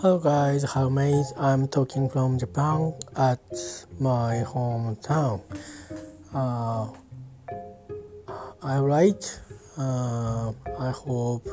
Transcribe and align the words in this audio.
Hello 0.00 0.16
guys, 0.16 0.62
how 0.62 0.88
mate? 0.88 1.26
I'm 1.36 1.66
talking 1.66 2.08
from 2.08 2.38
Japan 2.38 2.94
at 3.16 3.42
my 3.98 4.44
hometown. 4.46 5.42
Uh, 6.32 6.86
I 8.62 8.78
write. 8.78 9.40
Uh, 9.76 10.52
I 10.78 10.90
hope 10.92 11.48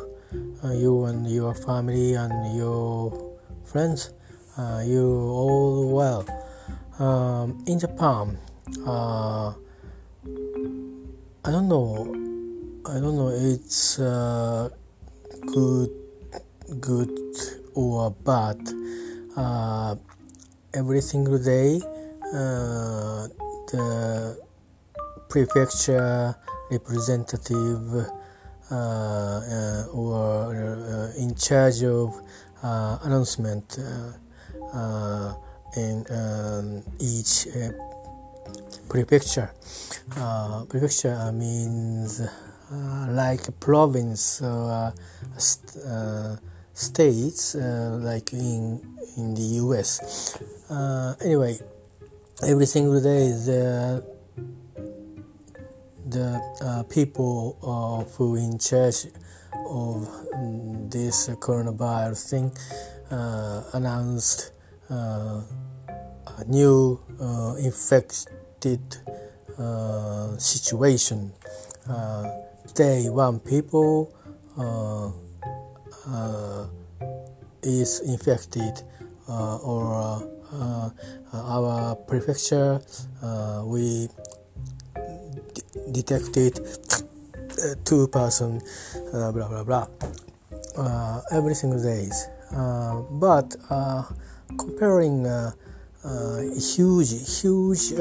uh, 0.63 0.73
you 0.73 1.05
and 1.05 1.25
your 1.25 1.55
family 1.55 2.13
and 2.13 2.55
your 2.55 3.33
friends, 3.63 4.13
uh, 4.59 4.83
you 4.85 5.09
all 5.09 5.89
well. 5.89 6.21
Um, 6.99 7.63
in 7.65 7.79
Japan, 7.79 8.37
uh, 8.85 9.55
I 11.43 11.49
don't 11.49 11.67
know. 11.67 12.13
I 12.85 12.99
don't 12.99 13.17
know. 13.17 13.29
It's 13.33 13.97
uh, 13.97 14.69
good, 15.51 15.89
good 16.79 17.24
or 17.75 18.11
bad. 18.11 18.57
Uh, 19.35 19.95
every 20.73 21.01
single 21.01 21.37
day, 21.37 21.79
uh, 22.33 23.27
the 23.71 24.37
prefecture 25.29 26.35
representative 26.71 28.07
uh, 28.71 28.75
uh, 28.75 29.85
or 29.93 30.55
uh, 30.55 31.21
in 31.21 31.35
charge 31.35 31.83
of 31.83 32.19
announcement 33.03 33.77
in 35.77 36.05
um, 36.09 36.83
each 36.99 37.47
prefecture. 38.89 39.51
prefecture 40.69 41.31
means 41.31 42.21
like 43.09 43.47
a 43.47 43.51
province 43.51 44.41
or 44.41 44.93
st- 45.37 46.39
states 46.75 47.55
uh, 47.55 47.97
like 48.01 48.31
in 48.33 48.79
in 49.17 49.33
the 49.33 49.63
US. 49.63 50.37
Uh, 50.69 51.15
anyway, 51.23 51.57
every 52.43 52.67
single 52.67 53.01
day 53.01 53.31
the 53.31 54.03
the 56.07 56.39
uh, 56.61 56.83
people 56.83 57.57
who 58.15 58.35
in 58.35 58.59
charge 58.59 59.07
of 59.67 60.07
this 60.91 61.27
coronavirus 61.39 62.29
thing 62.29 62.51
uh, 63.11 63.63
announced 63.73 64.51
uh, 64.89 65.41
a 66.37 66.43
new 66.47 66.99
uh, 67.19 67.55
infected 67.59 68.81
situation. 70.37 71.31
day 72.73 73.09
one 73.09 73.39
people 73.39 74.11
uh, 74.57 75.11
is 77.63 77.99
infected 78.01 78.83
uh, 79.27 79.57
or 79.57 80.29
uh, 80.53 80.89
our 81.33 81.95
prefecture 82.07 82.79
we 83.65 84.07
d- 85.53 85.61
detected 85.91 86.59
two 87.83 88.07
person 88.09 88.61
blah 89.11 89.31
blah 89.31 89.63
blah 89.63 89.87
every 91.31 91.55
single 91.55 91.81
days. 91.81 92.27
But 93.11 93.55
comparing 94.57 95.25
huge 96.55 97.41
huge 97.41 97.91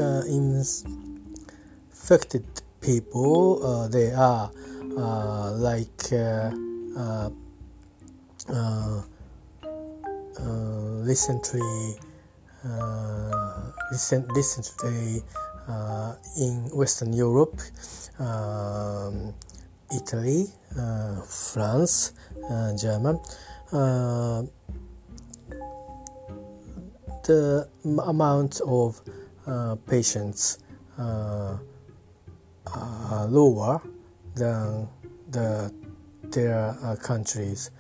infected 2.04 2.44
people 2.84 3.64
uh, 3.64 3.88
they 3.88 4.12
are 4.12 4.50
uh, 4.98 5.50
like 5.52 6.12
uh, 6.12 6.50
uh, 6.96 7.00
uh, 7.00 7.30
recently 11.02 11.96
uh, 12.64 13.70
recent, 13.90 14.26
recently 14.34 15.22
in 16.38 16.70
Western 16.72 17.12
Europe, 17.12 17.60
um, 18.18 19.34
Italy, 19.90 20.46
France, 21.28 22.12
German 22.76 23.20
the 27.24 27.66
amount 28.04 28.60
of 28.66 29.00
uh, 29.46 29.76
patients 29.86 30.58
uh, 30.98 31.56
are 32.66 33.26
lower 33.26 33.80
than 34.34 34.88
the 35.30 35.72
their 36.30 36.76
uh, 36.82 36.96
countries 36.96 37.70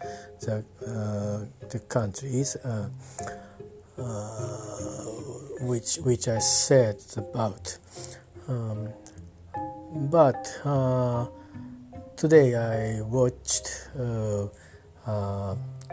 the 0.40 0.64
uh, 0.86 1.68
the 1.68 1.78
countries 1.80 2.56
uh, 2.56 2.88
uh, 3.98 5.04
which 5.60 5.96
which 5.96 6.28
I 6.28 6.38
said 6.38 7.02
about. 7.16 7.78
Um, 8.48 8.88
but 10.10 10.60
today 12.16 12.54
I 12.54 13.00
watched 13.02 13.88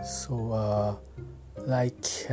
so 0.03 0.99
like 1.67 2.27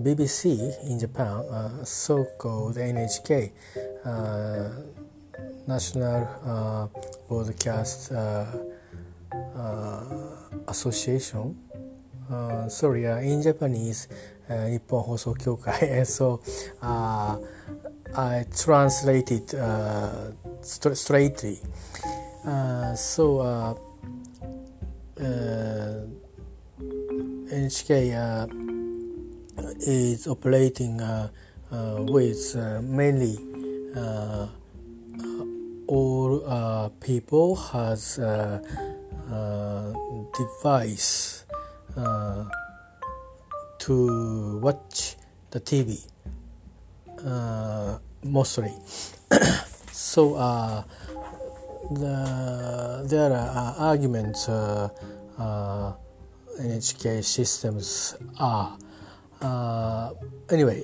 BBC 0.00 0.74
in 0.88 0.98
Japan, 0.98 1.44
uh, 1.50 1.84
so-called 1.84 2.76
NHK, 2.76 3.52
uh, 4.04 4.70
National 5.66 6.28
uh, 6.44 6.86
Broadcast 7.28 8.12
uh, 9.54 10.04
association. 10.68 11.56
Uh, 12.30 12.68
sorry, 12.68 13.06
uh, 13.06 13.18
in 13.18 13.42
Japanese, 13.42 14.08
Nippon 14.48 15.02
Hoso 15.04 15.34
Kyokai. 15.34 16.06
so 16.16 16.40
I 16.82 18.44
translated 18.56 19.50
st- 20.62 20.96
straightly. 20.96 21.60
so. 22.94 23.78
NHK 27.54 27.90
uh, 28.18 28.46
is 29.86 30.26
operating 30.26 31.00
uh, 31.00 31.28
uh, 31.70 32.02
with 32.08 32.56
mainly 32.82 33.38
all 35.86 36.90
people 37.00 37.54
has 37.54 38.18
device 40.36 41.44
uh, 41.96 42.44
to 43.78 44.58
watch 44.58 45.16
the 45.50 45.60
TV 45.60 46.06
uh, 47.24 47.98
mostly. 48.22 48.72
so 49.92 50.34
the, 51.90 53.06
there 53.08 53.32
are 53.32 53.74
arguments 53.78 54.46
NHK 56.58 57.24
systems 57.24 58.16
are. 58.38 58.76
anyway, 60.50 60.82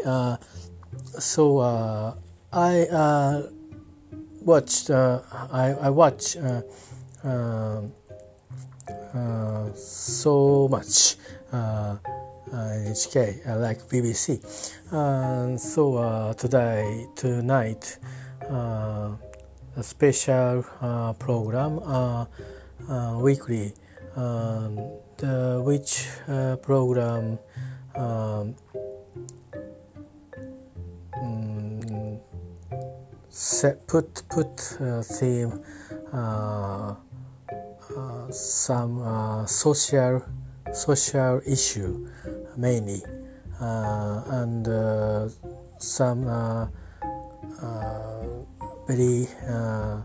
so 1.18 2.16
I 2.52 2.82
uh, 2.86 3.42
watched 4.42 4.90
uh, 4.90 5.20
I, 5.52 5.70
I 5.80 5.90
watch 5.90 6.36
uh, 6.36 6.62
uh, 7.22 7.82
so 9.74 10.68
much 10.68 11.16
uh, 11.52 11.96
uh, 13.46 13.56
like 13.56 13.80
BBC. 13.88 14.40
so 15.58 16.34
today, 16.36 17.06
tonight, 17.16 17.98
a 18.48 19.82
special 19.82 20.62
program, 21.18 21.78
weekly, 23.20 23.72
um, 24.16 24.76
the 25.18 25.62
which 25.64 26.06
program 26.62 27.38
um, 27.96 28.54
mm, 31.22 32.20
set, 33.28 33.86
put 33.86 34.22
put 34.28 34.78
uh, 34.80 35.02
theme 35.02 35.60
uh, 36.12 36.94
some 38.30 39.02
uh, 39.02 39.46
social 39.46 40.22
social 40.72 41.40
issue 41.46 42.08
mainly. 42.56 43.02
Uh, 43.60 44.22
and 44.40 44.68
uh, 44.68 45.28
some 45.76 46.26
uh, 46.26 46.66
uh, 47.60 48.24
very 48.86 49.28
uh, 49.46 50.00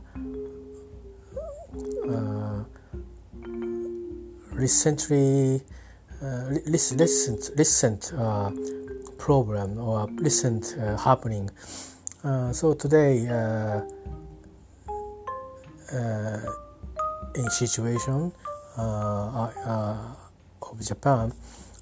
recently 4.52 5.62
recent 6.68 7.52
recent 7.58 8.12
problem 9.18 9.78
or 9.80 10.10
recent 10.18 10.76
happening. 11.00 11.50
So 12.52 12.74
today 12.74 13.26
in 17.36 17.50
situation 17.50 18.32
uh, 18.78 19.52
uh, 19.66 19.98
of 20.62 20.80
Japan, 20.82 21.32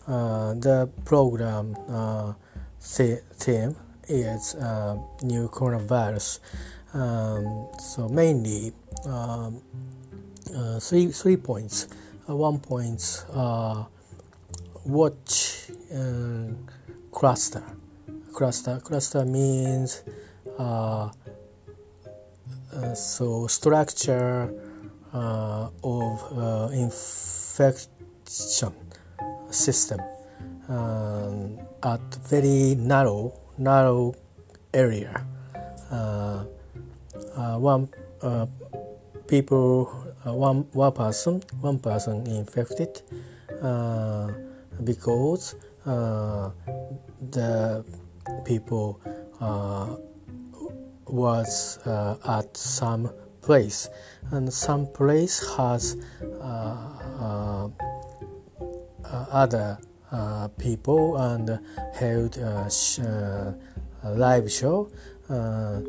the 0.08 0.90
program 1.06 1.76
theme 2.80 3.76
is 4.08 4.56
new 5.24 5.48
coronavirus. 5.50 6.40
Um, 6.94 7.70
so 7.80 8.08
mainly 8.08 8.72
um, 9.06 9.60
uh, 10.56 10.80
three 10.80 11.08
three 11.12 11.38
points. 11.38 11.88
Uh, 12.30 12.36
one 12.36 12.60
point 12.60 13.26
uh, 13.34 13.84
watch 14.86 15.72
cluster. 17.12 17.64
Cluster 18.32 18.80
cluster 18.80 19.26
means 19.26 20.04
so 22.94 23.48
structure 23.48 24.54
of 25.14 26.74
infection 26.74 28.74
system 29.50 30.00
um, 30.70 31.60
at 31.84 32.02
very 32.28 32.76
narrow 32.76 33.34
narrow 33.58 34.14
area. 34.74 35.26
Uh, 35.92 36.46
uh, 37.36 37.58
one 37.58 37.90
uh, 38.22 38.46
people 39.28 39.90
uh, 40.26 40.34
one 40.34 40.66
one 40.74 40.92
person 40.92 41.42
one 41.62 41.80
person 41.80 42.26
infected 42.28 43.02
uh, 43.62 44.32
because 44.84 45.56
uh, 45.86 46.50
the 47.32 47.84
people 48.46 49.00
was 51.06 51.78
at 51.86 52.58
some 52.58 53.10
place 53.44 53.90
and 54.32 54.52
some 54.52 54.88
place 54.88 55.56
has 55.58 55.98
uh, 56.42 57.70
uh, 59.14 59.26
other 59.32 59.78
uh, 60.12 60.48
people 60.58 61.18
and 61.18 61.60
held 61.94 62.38
a, 62.38 62.70
sh- 62.70 63.00
a 63.00 63.56
live 64.16 64.52
show. 64.52 64.90
Uh, 65.30 65.82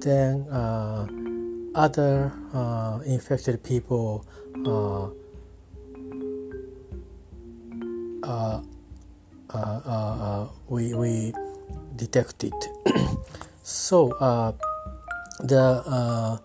then 0.00 0.42
uh, 0.50 1.06
other 1.74 2.32
infected 3.06 3.62
people 3.62 4.24
we, 10.68 10.94
we 10.94 11.32
detected. 11.96 12.52
so 13.62 14.08
the 15.40 16.40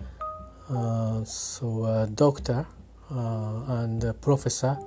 Uh, 0.71 1.21
so 1.25 1.83
uh, 1.83 2.06
doctor 2.06 2.65
uh, 3.12 3.83
and 3.83 4.13
professor 4.21 4.77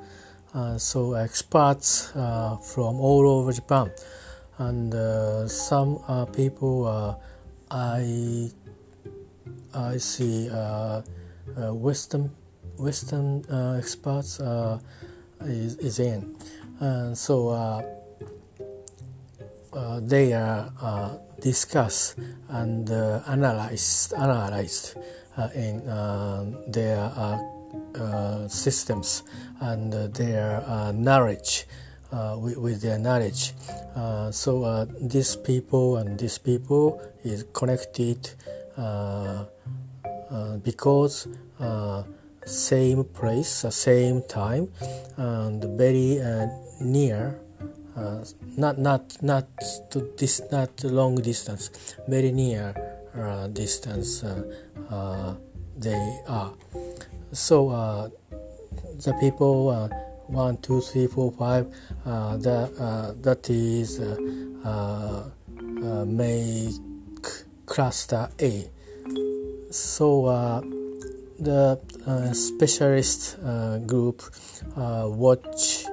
uh, 0.55 0.79
so 0.79 1.13
experts 1.13 2.11
uh, 2.17 2.57
from 2.57 2.99
all 2.99 3.29
over 3.29 3.53
Japan, 3.53 3.91
and 4.57 4.95
uh, 4.95 5.47
some 5.47 5.99
people 6.33 7.21
I 7.71 8.51
I 9.75 9.97
see 9.99 10.49
Western 11.59 12.31
Western 12.79 13.45
experts 13.77 14.41
is, 15.45 15.77
is 15.77 15.99
in, 15.99 16.35
and 16.81 17.19
so 17.19 17.85
they 20.01 20.33
are 20.33 21.21
discussed 21.43 22.17
and 22.49 22.89
analyzed 22.91 24.15
analyzed 24.15 24.97
in 25.55 25.83
their 26.69 27.11
uh, 27.97 28.49
systems 28.49 29.23
and 29.61 29.95
uh, 29.95 30.09
their 30.09 30.65
uh, 30.67 30.93
knowledge 30.93 31.67
with, 32.37 32.57
with, 32.57 32.83
their 32.83 32.99
knowledge. 32.99 33.53
so 34.31 34.87
these 35.01 35.37
people 35.37 35.99
and 35.99 36.19
these 36.19 36.39
people 36.39 37.01
is 37.25 37.45
connected 37.53 38.31
because 40.63 41.29
same 42.45 43.05
place, 43.05 43.65
same 43.71 44.23
time, 44.23 44.69
and 45.17 45.63
very 45.79 46.21
near 46.81 47.39
uh, 47.97 48.25
not 48.57 48.77
not 48.79 49.23
not 49.23 49.47
to 49.91 50.11
this 50.19 50.43
not 50.51 50.83
long 50.83 51.15
distance 51.15 51.71
very 52.09 52.33
near 52.33 52.75
uh, 53.17 53.47
distance 53.47 54.25
uh, 54.25 54.43
they 55.77 56.21
are 56.29 56.53
so 57.35 57.69
uh, 57.69 58.09
the 59.03 59.13
people 59.21 59.69
uh, 59.69 59.89
one, 60.29 60.57
two, 60.59 60.81
three, 60.81 61.07
four, 61.07 61.33
five. 61.33 61.67
Uh, 62.07 62.37
that 62.39 62.71
uh, 62.79 63.13
that 63.21 63.51
is 63.51 64.01
uh, 64.01 64.17
uh, 64.65 66.05
make 66.07 66.73
cluster 67.67 68.29
A. 68.41 68.71
So 69.71 70.63
the 71.39 71.81
specialist 72.33 73.37
group 73.87 74.23
watch 74.77 75.85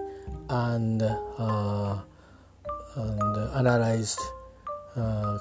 and 0.49 1.01
and 2.95 3.37
analyzed 3.55 4.19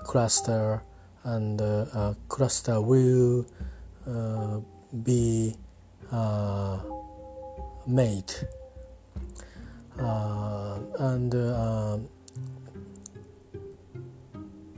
cluster 0.04 0.82
and 1.24 1.60
uh, 1.60 1.86
uh, 1.92 2.14
cluster 2.28 2.80
will 2.80 3.46
be 5.04 5.54
uh, 6.10 6.16
uh 6.16 6.78
made 7.86 8.32
uh, 9.98 10.78
and 10.98 11.34
uh, 11.34 11.98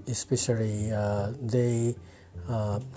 especially 0.08 0.90
they 1.40 1.94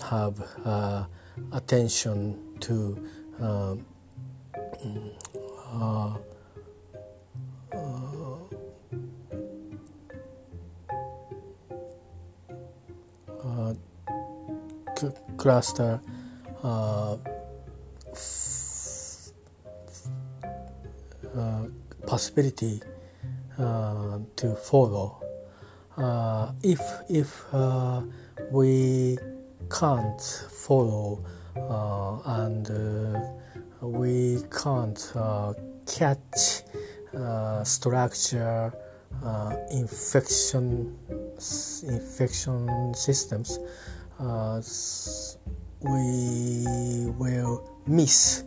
have 0.02 1.08
attention 1.52 2.36
to 2.60 2.98
mm, 3.40 5.12
uh, 13.46 13.74
cluster 15.36 16.00
uh, 16.62 17.16
uh, 21.36 21.66
possibility 22.06 22.80
uh, 23.58 24.18
to 24.36 24.56
follow. 24.56 25.22
If 26.62 26.80
if 27.08 27.44
we 28.50 29.18
can't 29.70 30.22
follow 30.50 31.24
and 32.26 32.68
we 33.80 34.38
can't 34.50 35.12
catch 35.86 36.62
structure 37.64 38.72
infection 39.70 40.96
infection 41.88 42.94
systems 42.94 43.58
uh, 44.18 44.60
we 45.82 47.06
will 47.18 47.62
miss 47.86 48.44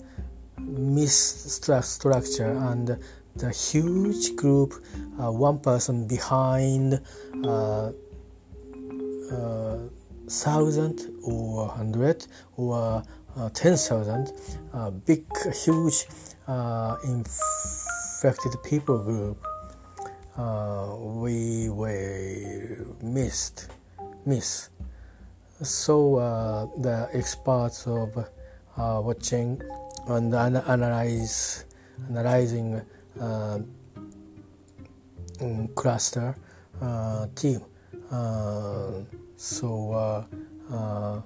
miss 0.57 1.15
structure 1.81 2.51
and 2.69 2.97
the 3.35 3.49
huge 3.51 4.35
group 4.35 4.73
uh, 5.19 5.31
one 5.31 5.59
person 5.59 6.07
behind 6.07 6.99
uh, 7.43 7.91
uh, 9.31 9.77
thousand 10.29 10.99
or 11.23 11.67
hundred 11.69 12.25
or 12.57 13.03
uh, 13.37 13.49
ten 13.53 13.75
thousand 13.75 14.31
uh, 14.73 14.89
big 14.91 15.25
huge 15.53 16.07
uh, 16.47 16.97
infected 17.03 18.51
people 18.63 18.97
group 18.99 19.45
we 20.97 21.69
were 21.69 22.85
missed 23.01 23.69
miss 24.25 24.69
so 25.61 26.15
the 26.77 27.09
experts 27.13 27.85
of 27.87 28.29
watching 28.77 29.61
and 30.07 30.33
analyze 30.33 31.65
analyzing 32.09 32.81
uh, 33.19 33.59
mm, 35.39 35.75
cluster 35.75 36.35
uh, 36.81 37.27
team. 37.35 37.61
Uh, 38.11 39.01
so 39.35 40.25
um, 40.71 41.23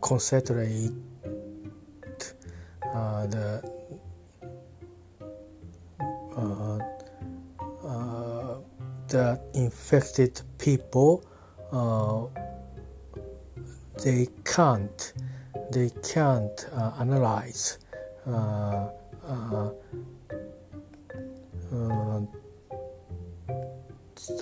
concentrate 0.00 0.92
the 2.90 3.75
the 9.16 9.40
infected 9.54 10.42
people 10.58 11.24
uh, 11.72 12.26
they 14.04 14.28
can't 14.44 15.14
they 15.72 15.90
can't 16.14 16.68
uh, 16.74 16.92
analyze 17.00 17.78
uh, 18.26 18.88
uh, 19.32 19.70
uh, 21.72 22.20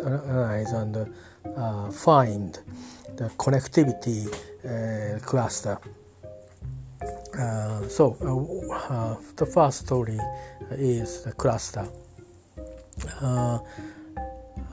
analyze 0.05 0.73
and 0.73 0.97
uh, 0.97 1.91
find 1.91 2.59
the 3.17 3.29
connectivity 3.43 4.21
cluster. 5.23 5.79
So 7.89 8.17
the 9.37 9.47
first 9.47 9.87
story 9.87 10.19
is 10.73 11.23
the 11.23 11.33
cluster. 11.33 11.87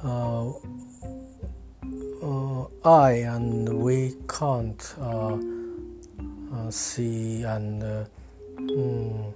Uh, 0.03 0.49
uh, 2.23 2.65
I 2.83 3.11
and 3.11 3.81
we 3.83 4.15
can't 4.27 4.95
uh, 4.99 5.37
see 6.71 7.43
and 7.43 7.83
mm, 8.57 9.33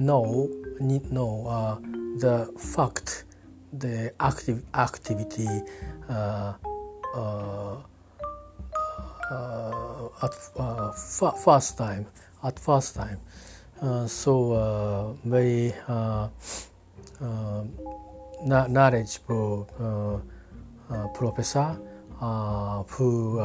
know 0.00 0.50
need 0.80 1.12
know 1.12 1.80
the 2.18 2.52
fact 2.58 3.24
the 3.72 4.12
active 4.18 4.64
activity 4.74 5.62
uh, 6.08 6.54
uh, 7.14 7.76
uh, 9.30 10.08
at 10.24 10.34
f- 10.58 11.38
first 11.44 11.78
time 11.78 12.04
at 12.42 12.58
first 12.58 12.96
time. 12.96 13.20
So 14.08 15.16
very 15.24 15.72
knowledgeable 18.44 19.68
uh, 19.78 20.94
uh, 20.94 21.08
professor 21.08 21.78
uh, 22.20 22.82
who 22.84 23.38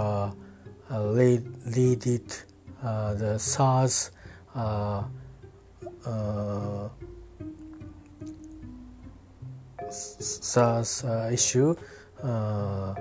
lead, 0.90 1.44
lead 1.68 2.06
it 2.08 2.46
the 2.82 3.38
SARS 3.38 4.12
uh, 4.56 5.04
SARS 9.90 11.04
uh, 11.04 11.30
issue 11.32 11.76
uh, 12.24 12.94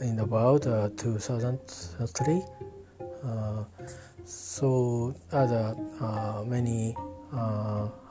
in 0.00 0.16
the 0.16 0.22
about 0.22 0.66
uh, 0.66 0.88
2003. 0.96 2.42
so 4.24 5.14
other 5.32 5.74
many 6.46 6.96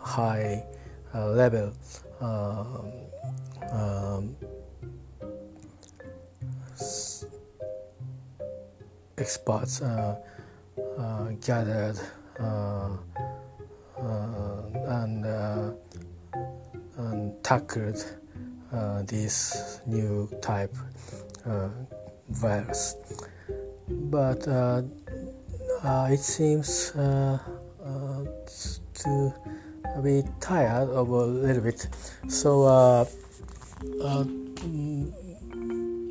high 0.02 0.64
level 1.14 1.74
um, 2.22 2.92
experts 9.18 9.82
uh, 9.82 10.16
uh, 10.98 11.30
gathered 11.42 12.00
uh, 12.40 12.98
and 14.88 15.26
and 16.98 17.44
tackled 17.44 18.06
uh, 18.74 19.02
this 19.04 19.82
new 19.86 20.30
type 20.42 20.76
uh, 21.46 21.70
virus. 22.30 22.96
But 23.88 24.48
uh, 24.48 24.84
uh 25.84 26.10
it 26.12 26.20
seems 26.20 26.92
uh, 26.96 27.40
uh, 27.84 28.24
to 28.94 29.34
be 30.04 30.24
tired 30.40 30.90
of 30.90 31.10
a 31.10 31.26
little 31.26 31.64
bit. 31.64 31.88
So 32.28 33.08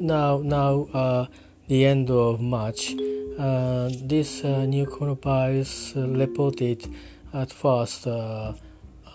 now, 0.00 0.40
now 0.44 1.28
the 1.68 1.85
end 1.85 2.11
of 2.11 2.40
March, 2.40 2.94
this 2.94 4.44
new 4.44 4.87
coronavirus 4.87 6.16
reported 6.18 6.87
at 7.32 7.52
first 7.52 8.06
uh, 8.06 8.54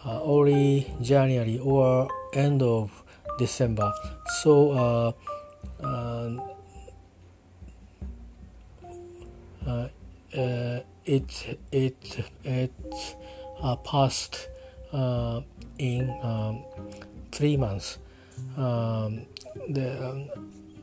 early 0.05 0.93
January 1.01 1.59
or 1.59 2.09
end 2.33 2.61
of 2.61 3.03
December. 3.37 3.91
So 4.41 4.71
uh, 4.71 5.11
uh, 5.83 6.29
uh, 9.65 9.87
uh 10.37 10.79
it 11.05 11.57
it 11.71 12.29
it 12.43 12.73
passed 13.83 14.49
in 14.93 16.09
um, 16.21 16.63
three 17.31 17.57
months. 17.57 17.99
Um, 18.57 19.25
the, 19.69 20.09
um, 20.09 20.29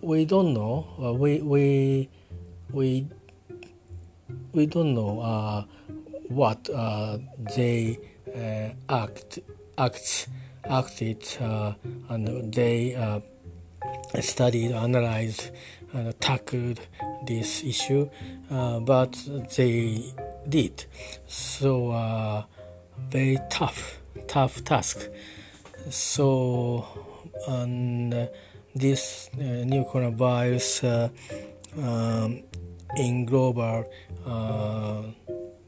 we 0.00 0.25
don't 0.25 0.55
know. 0.55 1.17
we 1.19 1.40
we 1.40 2.09
we 2.73 3.07
we 4.52 4.67
don't 4.67 4.95
know 4.95 5.67
what 6.29 6.69
they 7.57 7.99
uh, 8.35 8.69
act 8.88 9.40
acts 9.76 10.26
acted 10.64 11.26
uh, 11.40 11.73
and 12.09 12.52
they 12.52 12.95
uh, 12.95 13.21
studied, 14.21 14.73
analyzed, 14.73 15.50
and 15.93 16.19
tackled 16.21 16.81
this 17.26 17.64
issue, 17.64 18.09
but 18.49 19.12
they 19.57 20.14
did. 20.49 20.85
So 21.26 22.47
very 23.11 23.38
tough, 23.49 24.00
tough 24.27 24.65
task. 24.65 25.09
So 25.91 26.87
and 27.49 28.29
this 28.75 29.31
uh, 29.35 29.65
new 29.65 29.85
coronavirus 29.85 31.11
uh, 31.77 31.83
um, 31.83 32.43
in 32.97 33.25
global 33.25 33.85
uh, 34.27 35.03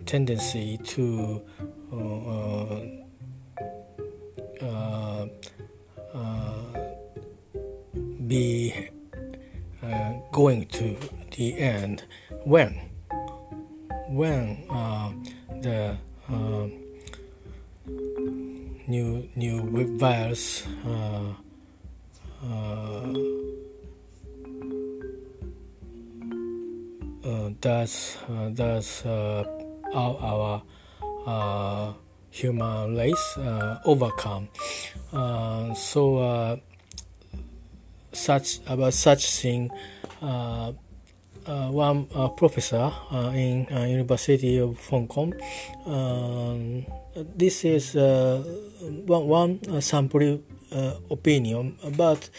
tendency 0.07 0.79
to 0.79 1.43
uh, 1.93 2.81
uh, 4.65 5.27
uh, 6.15 6.65
be 8.27 8.89
going 10.31 10.65
to 10.67 10.97
the 11.37 11.59
end 11.59 12.05
when 12.45 12.81
when 14.09 14.65
the 15.61 15.97
new 18.93 19.25
new 19.37 19.65
virus 19.97 20.67
uh, 20.85 21.33
uh, 22.45 23.09
uh, 27.25 27.49
does 27.59 28.19
does 28.53 29.03
our, 29.07 30.17
our 30.21 30.63
uh, 31.27 31.93
human 32.31 32.97
race 32.97 33.39
uh, 33.39 33.81
overcome. 33.87 34.49
Uh, 35.13 35.73
so 35.73 36.61
such 38.13 38.61
about 38.67 38.93
such 38.93 39.31
thing. 39.31 39.71
Uh, 41.45 41.69
one 41.71 42.07
uh, 42.15 42.29
professor 42.29 42.93
uh, 43.11 43.33
in 43.35 43.67
University 43.89 44.59
of 44.59 44.79
Hong 44.89 45.09
Kong. 45.09 45.35
Um, 45.87 46.87
this 47.37 47.65
is 47.65 47.95
one, 47.95 49.27
one 49.27 49.81
sample 49.81 50.41
opinion, 51.11 51.77
but 51.97 52.31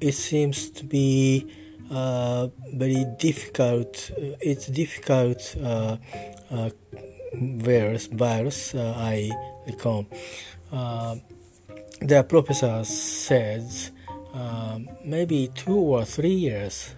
it 0.00 0.12
seems 0.12 0.70
to 0.70 0.84
be 0.84 1.46
uh, 1.90 2.48
very 2.74 3.06
difficult. 3.18 4.10
It's 4.40 4.66
difficult 4.66 5.56
uh, 5.62 5.96
uh, 6.50 6.70
virus. 7.32 8.06
Virus 8.08 8.74
I 8.74 9.30
recall. 9.66 10.06
the 12.00 12.22
professor 12.28 12.84
says 12.84 13.92
maybe 15.04 15.50
two 15.54 15.76
or 15.76 16.04
three 16.04 16.34
years. 16.34 16.94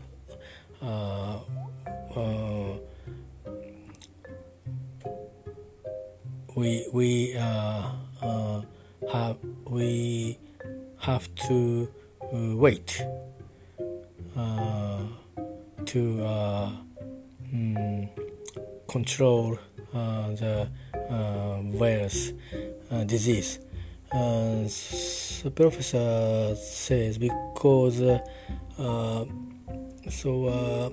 we 6.55 6.87
we 6.93 7.33
have 9.13 9.37
we 9.67 10.39
have 10.99 11.33
to 11.37 11.89
wait 12.33 13.03
uh, 14.37 15.01
to 15.87 16.25
uh, 16.25 16.71
mm, 17.53 18.09
control 18.89 19.59
uh, 19.95 20.29
the 20.35 20.69
virus 21.73 22.33
disease. 23.07 23.59
The 24.11 25.53
professor 25.55 26.55
says 26.57 27.19
because 27.19 27.99
so 30.09 30.93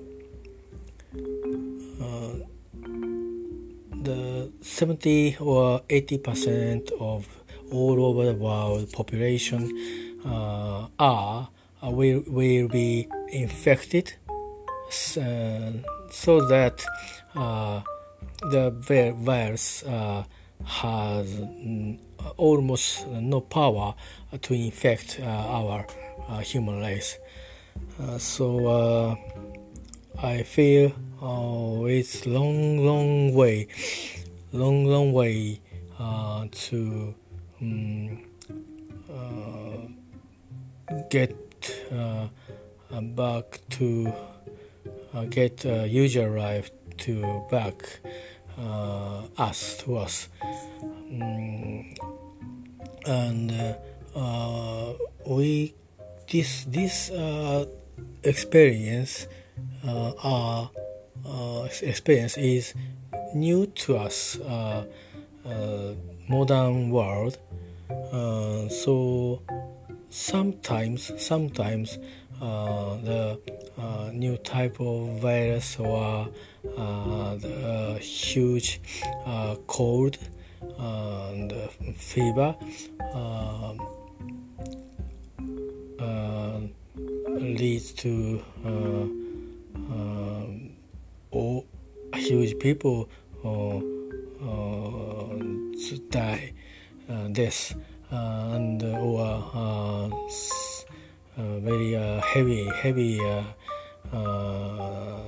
the 4.06 4.52
70 4.60 5.36
or 5.40 5.82
80 5.88 6.18
percent 6.18 6.90
of 7.00 7.26
all 7.72 8.04
over 8.04 8.26
the 8.26 8.34
world 8.34 8.92
population 8.92 9.70
uh, 10.24 10.86
are 10.98 11.48
uh, 11.82 11.90
will 11.90 12.22
will 12.26 12.68
be 12.68 13.08
infected. 13.28 14.14
Uh, 15.16 15.72
so 16.10 16.46
that 16.46 16.84
uh, 17.34 17.80
the 18.50 18.70
virus 19.18 19.82
uh, 19.82 20.22
has 20.64 21.40
almost 22.36 23.06
no 23.06 23.40
power 23.40 23.94
to 24.42 24.54
infect 24.54 25.20
uh, 25.20 25.26
our 25.26 25.86
uh, 26.28 26.38
human 26.38 26.80
race. 26.80 27.18
Uh, 28.00 28.18
so 28.18 29.16
I 30.22 30.42
feel 30.42 30.92
oh, 31.20 31.86
it's 31.86 32.26
long, 32.26 32.84
long 32.84 33.34
way, 33.34 33.68
long, 34.52 34.86
long 34.86 35.12
way 35.12 35.60
to 35.98 37.14
um, 37.60 38.24
get 41.10 41.34
back 42.90 43.60
to 43.70 44.12
get 45.30 45.64
usual 45.64 46.38
life 46.38 46.70
to 46.98 47.44
back 47.50 48.00
uh, 48.58 49.22
us 49.36 49.76
to 49.78 49.96
us. 49.96 50.28
Um, 50.42 51.94
and 53.06 53.52
uh, 53.52 54.18
uh, 54.18 54.92
we 55.26 55.74
this 56.30 56.64
this 56.64 57.10
experience 58.22 59.26
our 59.84 60.70
experience 61.82 62.36
is 62.36 62.74
new 63.34 63.66
to 63.66 63.96
us 63.96 64.38
modern 66.28 66.90
world. 66.90 67.38
So 68.70 69.42
sometimes 70.10 71.12
sometimes 71.22 71.98
uh, 71.98 72.00
Uh, 72.40 72.96
the 72.98 73.40
uh, 73.78 74.10
new 74.12 74.36
type 74.36 74.78
of 74.78 75.20
virus 75.20 75.78
or 75.78 76.28
uh, 76.76 77.34
the 77.36 77.98
huge 77.98 78.78
uh, 79.24 79.56
cold 79.66 80.18
uh, 80.78 81.30
and 81.32 81.54
fever 81.96 82.54
um, 83.14 83.80
leads 87.28 87.92
to 87.92 88.42
all 91.30 91.66
huge 92.16 92.58
people 92.58 93.08
to 95.72 95.98
die 96.10 96.52
death 97.32 97.74
and 98.10 98.82
or 98.82 99.40
uh, 99.54 100.10
very 101.36 101.96
uh, 101.96 102.20
heavy, 102.20 102.68
heavy 102.70 103.20
uh, 104.12 105.20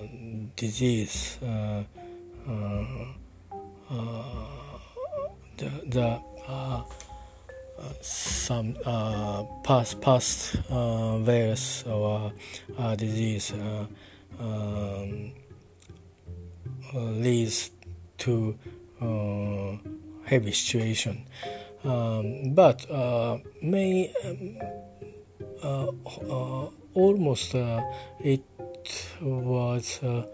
disease. 0.56 1.38
the 5.56 5.70
the 5.86 6.20
some 8.00 8.76
uh, 8.84 9.44
past 9.62 10.00
past 10.00 10.56
uh, 10.70 11.18
virus 11.18 11.84
or 11.84 12.32
uh, 12.78 12.94
disease 12.96 13.52
um, 14.40 15.32
leads 16.94 17.70
to 18.18 18.58
heavy 20.24 20.52
situation. 20.52 21.26
Um, 21.84 22.54
but 22.54 22.86
may 23.62 24.12
um, 24.24 24.56
uh, 24.60 24.64
uh, 24.64 25.17
Uh, 25.62 25.90
uh, 26.30 26.68
almost 26.94 27.54
uh, 27.54 27.82
it 28.20 28.44
was 29.20 30.00
uh, 30.04 30.24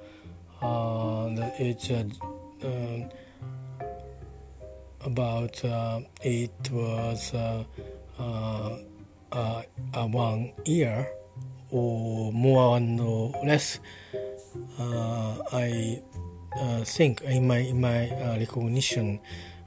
it's 1.59 1.91
about 5.01 5.65
it 6.23 6.71
was 6.71 7.33
one 9.95 10.53
year 10.67 11.09
or 11.71 12.33
more 12.33 12.79
or 13.01 13.33
less. 13.45 13.81
I 14.79 16.03
think 16.85 17.23
in 17.23 17.47
my 17.47 17.59
in 17.59 17.81
my 17.81 18.11
recognition 18.37 19.21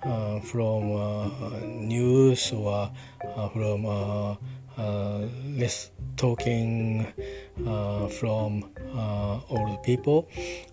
uh, 0.03 0.39
from 0.39 0.95
uh, 0.95 1.59
news 1.65 2.51
or 2.53 2.91
uh, 3.35 3.49
from 3.49 3.85
uh, 3.85 4.35
less 4.77 5.91
talking 6.15 7.07
uh, 7.65 8.07
from 8.07 8.63
uh, 8.95 9.39
old 9.49 9.81
people. 9.83 10.27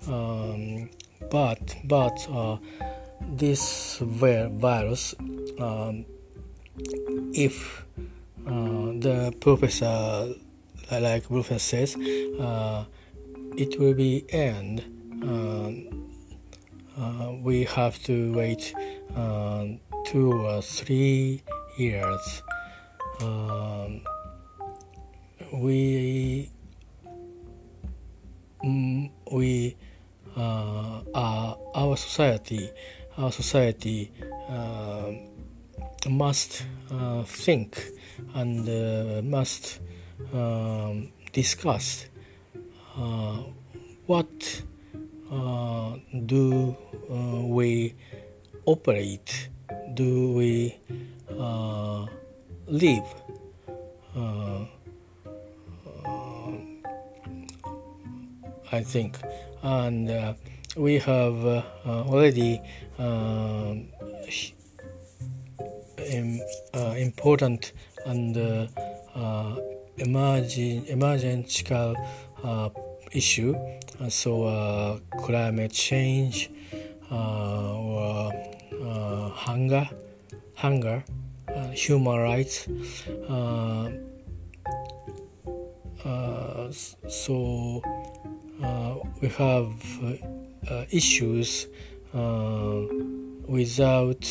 Um, 0.09 0.91
but 1.31 1.77
but 1.85 2.29
this 3.21 3.99
virus, 3.99 5.15
um, 5.59 6.05
if 7.33 7.85
the 8.45 9.35
professor, 9.41 10.35
like 10.91 11.27
professor 11.29 11.59
says, 11.59 11.97
it 13.57 13.79
will 13.79 13.95
be 13.95 14.25
end. 14.31 14.85
Uh, 16.97 17.33
we 17.43 17.65
have 17.65 18.01
to 18.05 18.33
wait 18.35 18.73
uh, 19.17 19.67
two 20.07 20.33
or 20.33 20.63
three 20.63 21.43
years 21.77 22.43
um, 23.21 24.01
we 25.53 26.51
mm, 28.65 29.11
we 29.31 29.77
uh, 30.37 31.01
uh, 31.15 31.55
our 31.75 31.97
society 31.97 32.71
our 33.17 33.31
society 33.31 34.11
uh, 34.49 35.13
must 36.09 36.65
uh, 36.91 37.23
think 37.23 37.81
and 38.35 38.69
uh, 38.69 39.23
must 39.23 39.81
um, 40.33 41.13
discuss 41.33 42.07
uh, 42.97 43.43
what 44.07 44.63
do 46.27 46.77
we 47.49 47.95
operate 48.67 49.49
do 49.95 50.33
we 50.33 50.77
live. 52.67 53.05
Uh, 54.17 54.65
uh, 56.05 56.53
I 58.73 58.83
think, 58.83 59.19
and 59.63 60.11
uh, 60.11 60.35
we 60.77 60.99
have 60.99 61.45
uh, 61.45 61.63
already 61.85 62.61
um, 62.99 63.89
important 66.97 67.73
and 68.07 68.37
emerging 69.97 70.85
emergential 70.87 71.95
issue, 73.13 73.55
so 74.09 75.01
climate 75.19 75.73
change 75.73 76.51
or 77.11 78.33
hunger, 79.35 79.89
hunger. 80.55 81.05
uh, 81.07 81.24
human 81.75 82.19
rights. 82.19 82.69
Uh, 83.29 83.91
uh, 86.05 86.73
so 86.73 87.83
uh, 88.63 88.95
we 89.21 89.29
have 89.29 89.73
uh, 90.71 90.85
issues 90.91 91.67
uh, 92.15 92.83
without 93.47 94.25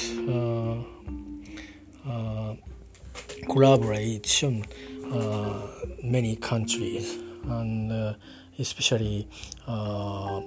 collaboration 3.49 4.65
many 6.03 6.36
countries 6.38 7.17
and 7.45 8.15
especially 8.58 9.27
uh, 9.67 10.41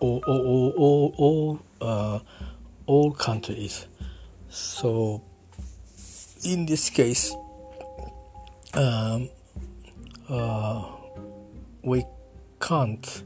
uh, 0.00 0.04
all, 0.04 0.22
all, 0.26 0.74
all, 0.76 1.14
all, 1.16 1.60
uh, 1.80 2.18
all 2.86 3.12
countries. 3.12 3.86
So, 4.48 5.22
in 6.44 6.66
this 6.66 6.90
case, 6.90 7.34
um, 8.74 9.28
uh, 10.28 10.84
we 11.82 12.04
can't 12.60 13.22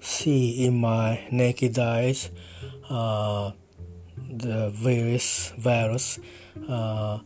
see 0.00 0.66
in 0.66 0.80
my 0.80 1.20
naked 1.30 1.78
eyes 1.78 2.30
uh, 2.88 3.52
the 4.30 4.70
various 4.70 5.52
virus. 5.58 6.18
Uh, 6.68 7.18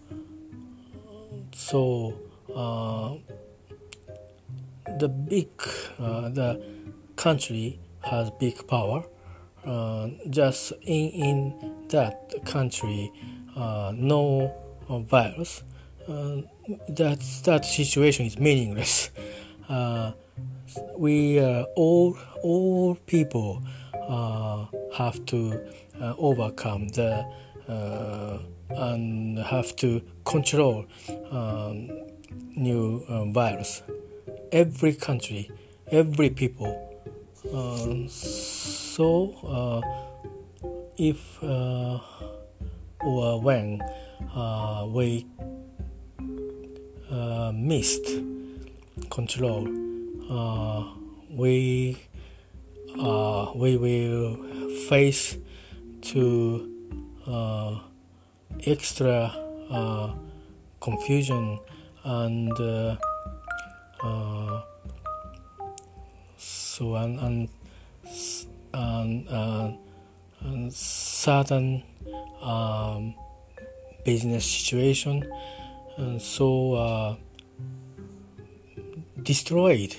so, 1.52 2.14
uh, 2.54 3.14
the 4.98 5.08
big 5.08 5.48
uh, 5.98 6.28
the 6.30 6.62
country 7.16 7.78
has 8.02 8.30
big 8.38 8.66
power. 8.66 9.04
Uh, 9.64 10.08
just 10.30 10.72
in, 10.82 11.10
in 11.10 11.74
that 11.88 12.32
country, 12.46 13.12
uh, 13.56 13.92
no 13.94 14.54
virus, 14.88 15.62
uh, 16.08 16.40
that 16.88 17.20
that 17.44 17.64
situation 17.64 18.26
is 18.26 18.38
meaningless. 18.38 19.10
Uh, 19.68 20.12
we 20.96 21.38
all 21.76 22.16
all 22.42 22.94
people 23.04 23.62
have 24.94 25.22
to 25.26 25.60
overcome 26.16 26.88
the 26.88 27.22
and 28.70 29.38
have 29.40 29.76
to 29.76 30.00
control 30.24 30.86
um, 31.30 31.90
new 32.56 33.04
virus. 33.30 33.82
Every 34.52 34.94
country, 34.94 35.50
every 35.90 36.30
people. 36.30 36.87
Uh, 37.52 38.06
so 38.08 39.34
uh, 39.46 39.80
if 40.96 41.42
uh, 41.42 41.98
or 43.00 43.40
when 43.40 43.80
uh, 44.34 44.86
we 44.88 45.26
uh, 47.10 47.52
missed 47.54 48.06
control, 49.10 49.66
uh, 50.30 50.84
we 51.30 51.96
we 53.54 53.76
will 53.76 54.36
face 54.88 55.36
to 56.02 56.78
extra 58.66 59.32
uh, 59.70 60.12
confusion 60.80 61.58
and 62.04 62.52
uh, 62.60 62.96
uh, 64.02 64.62
so 66.78 66.94
and 66.94 67.18
and, 67.18 67.48
and, 68.72 69.28
uh, 69.28 69.72
and 70.40 70.72
certain 70.72 71.82
um, 72.40 73.14
business 74.04 74.44
situation. 74.44 75.28
And 75.96 76.22
so 76.22 76.74
uh, 76.74 77.16
destroyed 79.22 79.96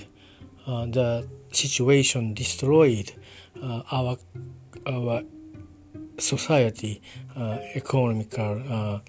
uh, 0.65 0.86
the 0.86 1.28
situation 1.52 2.34
destroyed 2.34 3.12
our 3.92 4.18
our 4.86 5.24
society, 6.18 7.02
uh, 7.36 7.58
economical, 7.76 8.62
uh, 8.70 9.00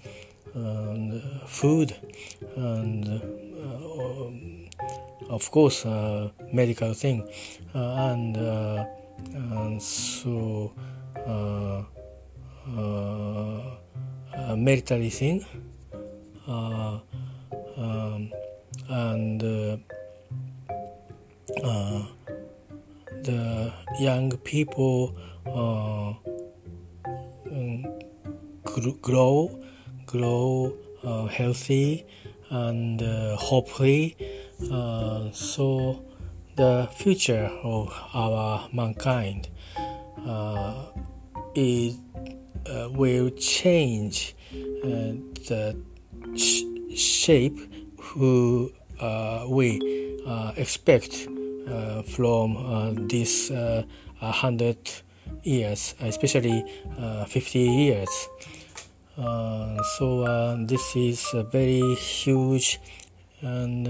and 0.53 1.21
food, 1.47 1.95
and 2.57 3.07
uh, 3.07 4.60
of 5.29 5.49
course 5.51 5.85
medical 6.51 6.93
thing, 6.93 7.27
and, 7.73 8.37
and 8.37 9.81
so 9.81 10.71
military 14.57 15.09
thing, 15.09 15.45
um, 16.47 17.01
and 18.89 19.43
uh, 21.63 22.01
the 23.23 23.73
young 23.99 24.31
people 24.43 25.15
uh, 25.45 26.13
grow, 29.01 29.59
grow 30.05 30.73
uh, 31.03 31.25
healthy, 31.25 32.05
and 32.49 33.01
uh, 33.01 33.35
hopefully, 33.35 34.15
uh, 34.69 35.31
so 35.31 36.03
the 36.55 36.87
future 36.93 37.49
of 37.63 37.93
our 38.13 38.67
mankind 38.73 39.49
uh, 40.27 40.85
is 41.55 41.97
uh, 42.69 42.89
will 42.91 43.29
change 43.31 44.35
uh, 44.83 45.15
the 45.47 45.75
sh- 46.35 46.63
shape 46.95 47.57
who 47.99 48.71
we 49.47 49.79
expect 50.57 51.27
from 52.07 53.07
this 53.07 53.51
hundred 54.19 54.77
years, 55.43 55.95
especially 56.01 56.63
uh, 56.99 57.25
50 57.25 57.59
years. 57.59 58.29
Uh, 59.17 59.81
so 59.97 60.23
uh, 60.23 60.57
this 60.59 60.95
is 60.95 61.25
a 61.33 61.43
very 61.43 61.95
huge 61.95 62.79
and 63.41 63.87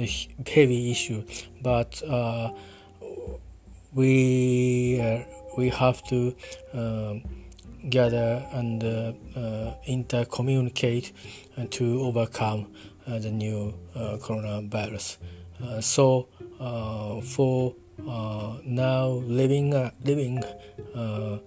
heavy 0.48 0.92
issue, 0.92 1.24
but 1.62 2.02
we 3.94 5.26
we 5.58 5.70
have 5.70 6.02
to 6.08 6.36
um, 6.74 7.24
gather 7.90 8.46
and 8.54 8.84
uh, 8.84 9.14
uh, 9.36 9.74
intercommunicate 9.88 11.12
uh, 11.58 11.66
to 11.70 12.02
overcome 12.02 12.68
the 13.08 13.32
new 13.32 13.74
coronavirus. 14.22 15.18
so 15.82 16.28
for 17.24 17.76
uh, 18.08 18.58
now 18.66 19.08
living 19.28 19.74
uh, 19.74 19.92
living 20.04 20.44
uh, 20.96 21.38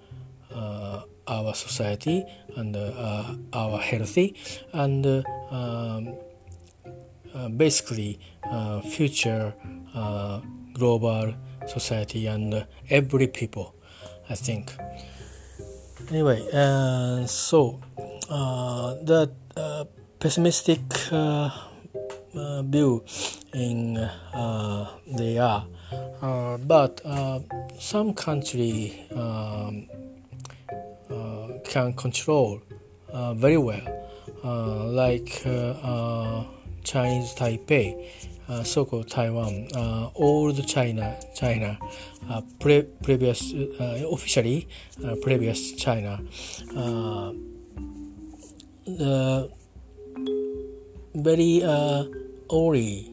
our 1.26 1.54
society 1.54 2.24
and 2.56 2.76
our 3.52 3.78
healthy 3.78 4.34
and 4.72 5.24
um, 5.50 6.14
basically 7.56 8.18
future 8.90 9.54
global 10.72 11.34
society 11.66 12.26
and 12.26 12.66
every 12.90 13.26
people 13.26 13.74
i 14.28 14.34
think. 14.34 14.72
Anyway 16.10 16.40
uh, 16.52 17.26
so 17.26 17.80
uh, 18.30 18.94
uh, 19.56 19.84
pessimistic 20.18 20.80
view 22.64 23.04
in 23.54 24.10
they 25.16 25.38
are 25.38 25.64
uh, 26.24 26.56
but 26.56 27.00
uh, 27.04 27.40
some 27.78 28.14
country 28.14 29.06
um, 29.14 29.86
uh, 31.10 31.48
can 31.64 31.92
control 31.92 32.62
uh, 33.12 33.34
very 33.34 33.58
well, 33.58 33.82
uh, 34.42 34.84
like 34.86 35.42
Chinese 36.84 37.34
Taipei, 37.34 38.08
uh, 38.48 38.62
so-called 38.62 39.08
Taiwan, 39.08 39.68
uh, 39.74 40.10
old 40.14 40.66
China, 40.68 41.16
China, 41.34 41.78
uh, 42.28 42.42
pre- 42.60 42.86
previous 43.02 43.52
officially 44.12 44.68
previous 45.22 45.72
China. 45.72 46.20
the 48.86 49.50
very 51.14 51.62
early 52.52 53.10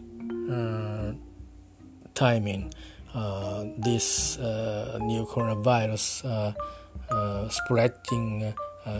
timing 2.13 2.73
uh, 3.13 3.65
this 3.77 4.37
uh, 4.39 4.97
new 5.01 5.25
coronavirus 5.25 6.23
uh, 6.23 7.49
spreading 7.49 8.53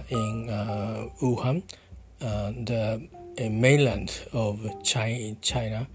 in 0.10 0.47
Wuhan, 1.21 1.63
the 2.19 3.07
mainland 3.49 4.21
of 4.34 4.60
China. 4.84 5.88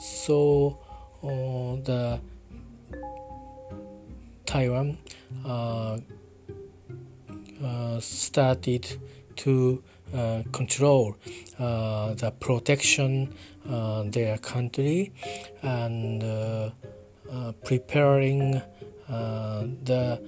so 0.00 0.78
the 1.84 2.20
Taiwan 4.46 4.98
started 8.00 8.98
to 9.36 9.82
uh, 10.14 10.42
control 10.52 11.16
uh, 11.58 12.14
the 12.14 12.30
protection 12.30 13.34
uh, 13.68 14.04
their 14.04 14.38
country 14.38 15.12
and 15.62 16.22
uh, 16.22 16.70
uh, 17.32 17.52
preparing 17.64 18.62
the 19.08 20.20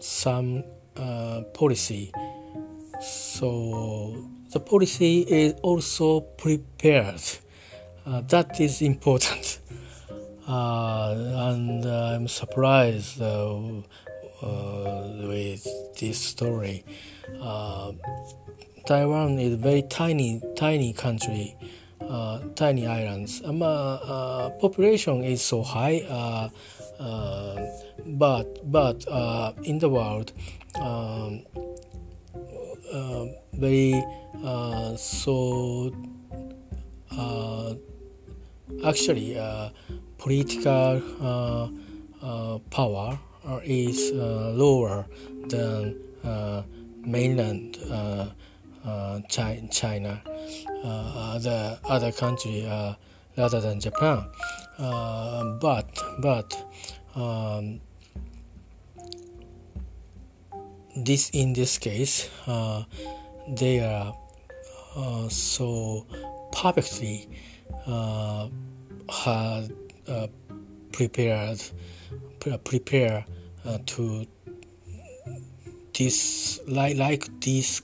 some 0.00 0.64
policy. 1.52 2.12
So 3.02 4.28
the 4.52 4.60
policy 4.60 5.20
is 5.20 5.54
also 5.62 6.20
prepared. 6.20 7.22
that 8.06 8.60
is 8.60 8.82
important. 8.82 9.58
Uh, 10.46 11.14
and 11.52 11.86
uh, 11.86 12.14
I'm 12.14 12.28
surprised 12.28 13.22
uh, 13.22 13.54
with 14.42 15.66
this 15.98 16.18
story. 16.18 16.84
Taiwan 18.84 19.38
is 19.38 19.54
a 19.54 19.56
very 19.56 19.82
tiny, 19.82 20.42
tiny 20.56 20.92
country, 20.92 21.56
uh, 22.00 22.40
tiny 22.56 22.86
islands. 22.86 23.40
Um, 23.44 23.62
uh, 23.62 23.66
uh, 23.66 24.50
population 24.60 25.22
is 25.22 25.40
so 25.40 25.62
high, 25.62 26.00
uh, 26.08 26.48
uh, 27.00 27.66
but 28.06 28.70
but 28.70 29.06
uh, 29.08 29.52
in 29.62 29.78
the 29.78 29.88
world, 29.88 30.32
um, 30.80 31.42
very 33.54 34.04
so 34.96 35.92
actually 38.84 39.36
political 40.18 41.00
power 42.70 43.18
is 43.64 44.12
lower 44.12 45.06
than 45.48 45.94
mainland 47.04 47.78
uh, 48.84 49.20
China, 49.70 50.20
uh, 50.84 51.78
other 51.88 52.10
country, 52.10 52.66
uh, 52.66 52.94
rather 53.36 53.60
than 53.60 53.78
Japan. 53.78 54.24
Uh, 54.76 55.44
but 55.60 55.86
but 56.18 56.52
um, 57.14 57.80
this 60.96 61.30
in 61.30 61.52
this 61.52 61.78
case 61.78 62.28
uh, 62.46 62.84
they 63.48 63.80
are 63.80 64.14
uh, 64.96 65.28
so 65.28 66.06
perfectly 66.52 67.28
uh, 67.86 68.48
had 69.10 69.72
uh, 70.06 70.26
prepared 70.92 71.60
pre- 72.40 72.58
prepare 72.58 73.24
uh, 73.64 73.78
to 73.86 74.26
this 75.94 76.60
like 76.66 76.96
like 76.96 77.28
this 77.40 77.82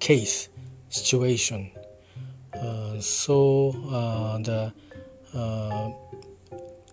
case 0.00 0.48
situation. 0.88 1.70
Uh, 2.54 2.98
so 3.00 3.72
the 4.44 4.72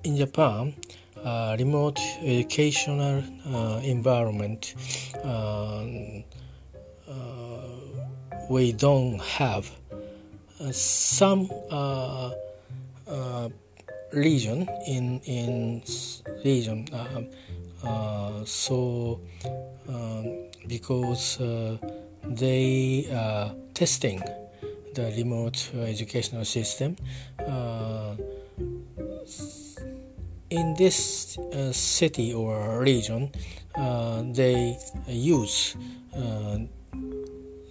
in 0.04 0.17
Japan 0.17 0.73
uh, 1.23 1.55
remote 1.60 1.99
educational 2.23 3.23
uh, 3.45 3.79
environment 3.84 4.75
uh, 5.23 5.86
we 8.49 8.71
don't 8.73 9.19
have. 9.21 9.69
Some 10.71 11.49
region 14.13 14.67
in 14.88 15.19
in 15.25 15.81
region 16.43 16.86
so 18.45 19.19
um, 19.88 20.49
because 20.67 21.38
they 22.27 23.07
are 23.12 23.55
testing 23.73 24.21
the 24.93 25.13
remote 25.17 25.71
educational 25.75 26.45
system 26.45 26.95
uh, 27.39 28.15
in 30.51 30.73
this 30.75 31.37
uh, 31.37 31.71
city 31.71 32.33
or 32.33 32.79
region, 32.79 33.31
uh, 33.75 34.21
they 34.25 34.77
use 35.07 35.75
uh, 36.15 36.59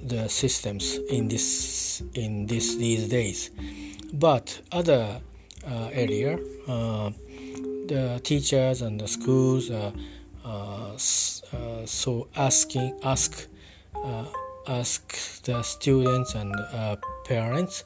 the 0.02 0.28
systems 0.28 0.98
in 1.10 1.28
this 1.28 2.02
in 2.14 2.46
this 2.46 2.76
these 2.76 3.08
days. 3.08 3.50
But 4.14 4.60
other 4.72 5.20
uh, 5.66 5.90
area, 5.92 6.38
uh, 6.66 7.10
the 7.86 8.20
teachers 8.24 8.80
and 8.82 8.98
the 8.98 9.06
schools, 9.06 9.70
uh, 9.70 9.92
so 11.84 12.28
asking 12.34 12.98
ask 13.04 13.46
ask 14.66 15.42
the 15.42 15.62
students 15.62 16.34
and 16.34 16.54
parents 17.26 17.84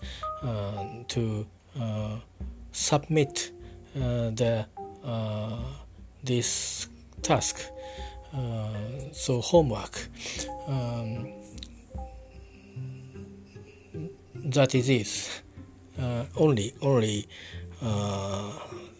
to 1.09 1.46
submit 2.72 3.50
the 3.94 4.66
this 6.23 6.88
task. 7.23 7.61
Uh, 8.35 8.69
so 9.12 9.40
homework. 9.40 10.09
Um, 10.67 11.33
that 14.47 14.75
is 14.75 14.88
it. 14.88 15.43
Uh, 16.01 16.25
only 16.37 16.75
only 16.83 17.29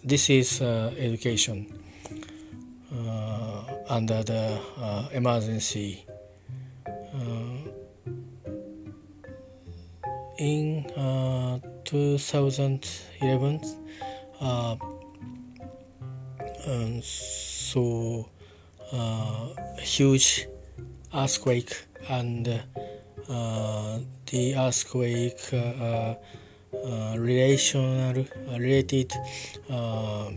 this 0.05 0.31
is 0.31 0.62
education 0.62 1.67
under 3.88 4.23
the 4.23 4.61
emergency. 5.12 6.07
in 10.37 10.85
2011 11.85 13.61
uh, 14.40 14.77
um, 16.66 17.00
so 17.03 18.29
uh, 18.92 19.48
huge 19.79 20.46
earthquake 21.14 21.87
and 22.09 22.48
uh, 23.29 23.98
the 24.27 24.55
earthquake 24.57 25.40
uh, 25.53 26.14
uh 26.85 27.14
relational 27.16 28.27
related 28.50 29.12
uh, 29.70 30.31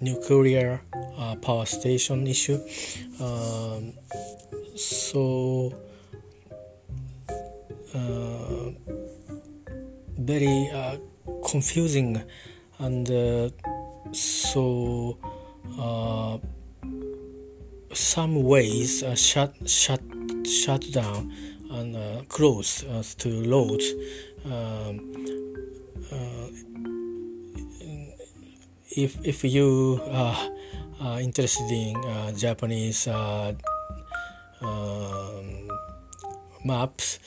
nuclear 0.00 0.82
uh, 1.16 1.34
power 1.36 1.64
station 1.64 2.26
issue. 2.26 2.60
Um, 3.20 3.94
so 4.76 5.72
very 10.18 10.70
confusing 11.42 12.20
and 12.78 13.08
so 14.12 15.18
uh, 15.78 16.38
some 17.92 18.42
ways 18.42 19.02
uh, 19.02 19.14
shut 19.14 19.54
shut 19.68 20.00
shut 20.46 20.90
down 20.92 21.32
and 21.70 21.96
uh, 21.96 22.22
closed 22.28 22.86
uh, 22.88 23.02
to 23.18 23.28
load. 23.28 23.82
Um, 24.44 25.14
uh, 26.10 26.48
if 28.96 29.18
if 29.24 29.44
you 29.44 30.00
are, 30.10 30.36
are 31.00 31.20
interested 31.20 31.70
in 31.70 31.96
uh, 31.96 32.32
Japanese 32.32 33.06
um, 33.06 33.56
maps, 36.64 37.18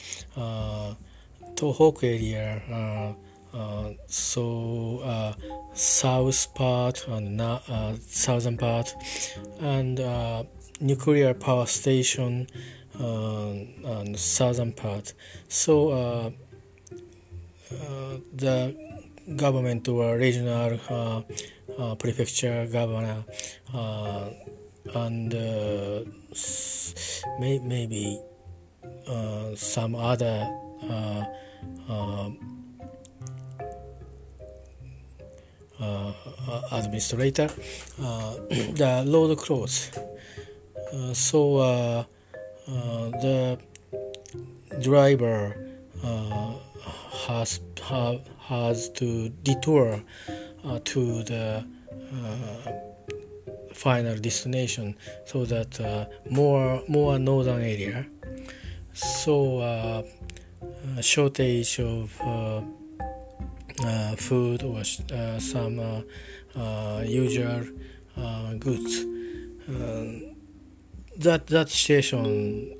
Tohoku 1.56 2.04
area 2.04 3.16
uh, 3.54 3.90
so 4.08 5.00
uh, 5.04 5.34
south 5.74 6.54
part 6.56 7.08
and 7.08 7.40
uh, 7.42 7.60
southern 8.08 8.58
part 8.58 8.96
and 9.60 10.00
nuclear 10.80 11.34
power 11.34 11.66
station 11.66 12.48
and 13.00 14.18
southern 14.20 14.72
part. 14.72 15.14
So 15.48 16.34
the 18.34 18.76
government 19.36 19.88
or 19.88 20.18
regional 20.18 20.80
uh, 20.90 21.22
uh, 21.78 21.96
prefecture 21.96 22.68
governor 22.72 23.24
uh, 23.74 24.30
and 24.96 25.34
may, 27.40 27.60
maybe 27.60 28.20
some 29.56 29.96
other 29.96 30.48
administrator, 36.72 37.50
uh, 38.02 38.36
the 38.50 39.04
load 39.06 39.38
close. 39.38 39.92
Uh, 40.94 41.14
so 41.14 42.06
the 42.68 43.58
driver 44.82 45.56
has 47.28 47.60
ha, 47.82 48.18
has 48.40 48.90
to 48.90 49.30
detour 49.44 50.02
to 50.84 51.24
the 51.24 51.66
final 53.74 54.16
destination 54.18 54.96
so 55.26 55.44
that 55.46 55.80
uh, 55.82 56.06
more 56.30 56.84
more 56.88 57.18
northern 57.18 57.62
area 57.62 58.06
so 58.94 59.58
uh, 59.60 60.04
shortage 61.02 61.80
of 61.80 62.20
uh, 62.22 62.58
uh, 62.58 62.62
food 64.18 64.64
or 64.64 64.80
uh, 64.80 65.40
some 65.40 65.80
uh, 66.56 67.04
usual 67.06 67.64
goods. 68.60 69.06
that 71.18 71.48
that 71.48 71.70
station 71.70 72.78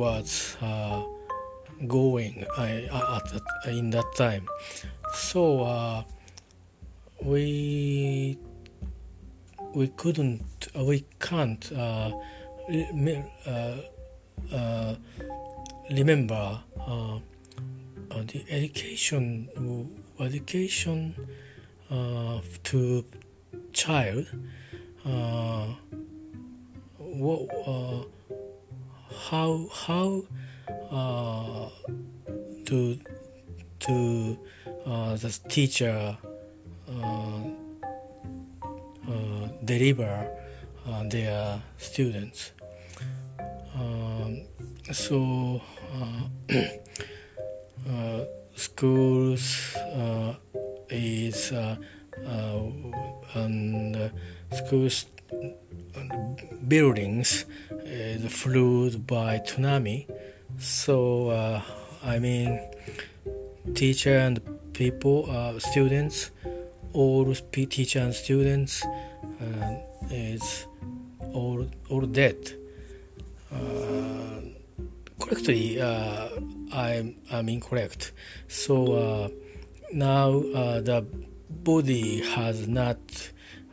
was 0.00 0.56
going 1.86 2.44
at 2.58 3.24
that, 3.32 3.42
in 3.66 3.90
that 3.90 4.14
time. 4.16 4.46
So 5.14 5.62
uh, 5.62 6.02
we 7.22 8.38
we 9.74 9.88
couldn't 9.88 10.68
uh, 10.76 10.84
we 10.84 11.04
can't 11.18 11.70
uh, 11.72 12.12
uh, 13.46 13.76
remember 15.90 16.60
uh, 16.78 17.16
uh, 17.16 18.22
the 18.26 18.44
education 18.50 19.48
education 20.20 21.14
to 22.62 23.04
child 23.72 24.26
what 26.98 28.06
how 29.30 29.68
how 29.72 30.22
uh, 30.90 31.68
to 32.64 32.98
to 33.78 34.38
uh, 34.86 35.16
the 35.16 35.38
teacher 35.48 36.16
uh, 36.88 37.40
deliver 39.64 40.28
their 41.08 41.62
students 41.78 42.52
so 44.92 45.60
schools 48.54 49.76
is 50.90 51.52
and 53.34 54.10
schools 54.52 55.06
buildings 56.68 57.46
is 57.84 58.32
flooded 58.32 59.06
by 59.06 59.38
tsunami. 59.38 60.06
So 60.58 61.28
uh, 61.30 61.62
I 62.04 62.18
mean, 62.18 62.60
teacher 63.74 64.16
and 64.16 64.40
people, 64.72 65.26
uh, 65.30 65.58
students, 65.58 66.30
all 66.92 67.34
teacher 67.52 68.00
and 68.00 68.14
students 68.14 68.84
uh, 68.84 69.74
is 70.10 70.66
all 71.32 71.66
all 71.88 72.06
dead. 72.06 72.59
Uh, 73.52 74.40
correctly, 75.18 75.80
uh, 75.80 76.28
I'm 76.72 77.16
I'm 77.30 77.48
incorrect. 77.48 78.12
So 78.48 78.92
uh, 78.92 79.28
now 79.92 80.40
the 80.40 81.04
body 81.48 82.22
has 82.34 82.68
not 82.68 82.98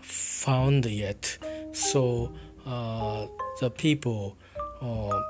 found 0.02 0.86
yet. 0.86 1.38
So 1.74 2.34
uh, 2.66 3.28
the 3.62 3.70
people, 3.70 4.38
uh, 4.82 5.22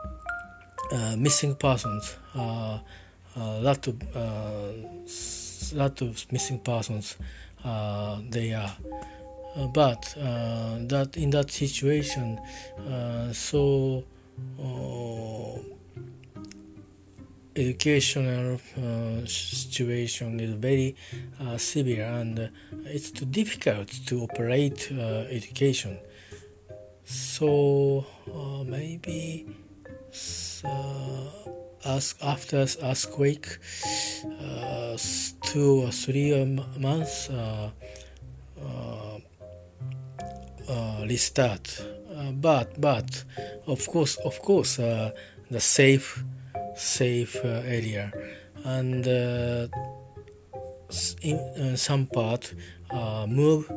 uh, 0.92 1.16
missing 1.18 1.56
persons, 1.56 2.16
uh, 2.36 2.80
lot 3.36 3.88
of 3.88 3.96
lot 5.74 6.02
of 6.02 6.32
missing 6.32 6.60
persons, 6.60 7.18
they 8.30 8.54
are. 8.54 8.76
but 9.74 10.14
that 10.18 11.10
in 11.16 11.30
that 11.32 11.52
situation, 11.52 12.40
so 13.34 14.04
educational 17.56 18.60
uh, 18.78 19.26
situation 19.26 20.40
is 20.40 20.54
very 20.54 20.96
uh, 21.40 21.58
severe 21.58 22.06
and 22.06 22.40
uh, 22.40 22.48
it's 22.86 23.10
too 23.12 23.26
difficult 23.26 23.90
to 24.06 24.22
operate 24.22 24.92
education. 25.32 25.98
So 27.04 28.06
uh, 28.32 28.64
maybe 28.64 29.48
uh, 30.64 31.48
ask 31.86 32.18
after 32.22 32.66
earthquake 32.82 33.48
uh, 34.42 34.98
two 35.44 35.86
or 35.86 35.92
three 35.92 36.46
months 36.78 37.30
uh, 37.30 37.70
uh, 38.62 39.18
uh, 40.70 41.06
restart 41.08 41.82
Uh, 42.18 42.32
but 42.32 42.80
but 42.82 43.24
of 43.68 43.86
course 43.88 44.16
of 44.26 44.42
course 44.42 44.80
uh, 44.80 45.12
the 45.52 45.60
safe 45.60 46.24
safe 46.76 47.36
uh, 47.44 47.62
area. 47.66 48.12
And 48.64 49.08
in 51.22 51.78
some 51.78 52.08
part 52.08 52.54
move 53.28 53.70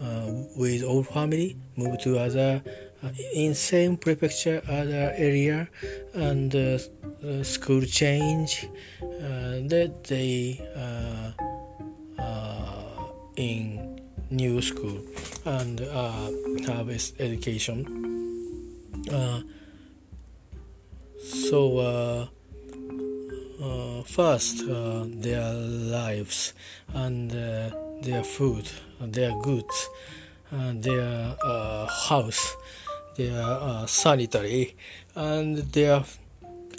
uh, 0.00 0.30
with 0.56 0.82
all 0.82 1.02
family 1.02 1.56
move 1.76 1.98
to 2.00 2.18
other 2.18 2.62
uh, 3.02 3.08
in 3.34 3.54
same 3.54 3.96
prefecture 3.96 4.62
other 4.68 5.12
area 5.16 5.68
and 6.14 6.54
uh, 6.54 6.78
school 7.42 7.82
change 7.82 8.66
that 9.00 10.04
they 10.04 10.60
in 13.36 13.93
new 14.36 14.60
school 14.60 15.00
and 15.44 15.80
uh, 15.80 16.30
have 16.66 16.88
education. 17.18 17.86
Uh, 19.10 19.40
so 21.22 21.78
uh, 21.78 22.26
first 24.04 24.66
their 24.66 25.52
lives 25.52 26.52
and 26.92 27.30
their 27.30 28.24
food 28.24 28.68
their 29.00 29.32
goods, 29.42 29.90
and 30.50 30.82
their 30.82 31.36
uh, 31.44 31.86
house, 31.86 32.56
their 33.16 33.42
uh, 33.42 33.86
sanitary, 33.86 34.76
and 35.14 35.58
their 35.72 36.04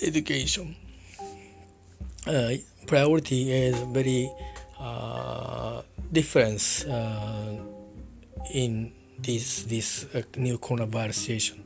education. 0.01 0.75
Uh, 2.25 2.53
priority 2.87 3.51
is 3.51 3.75
very 3.93 4.29
difference 6.11 6.85
in 8.53 8.91
this 9.19 9.63
this 9.63 10.05
uh, 10.13 10.21
new 10.37 10.57
coronavirus 10.57 11.13
situation. 11.13 11.63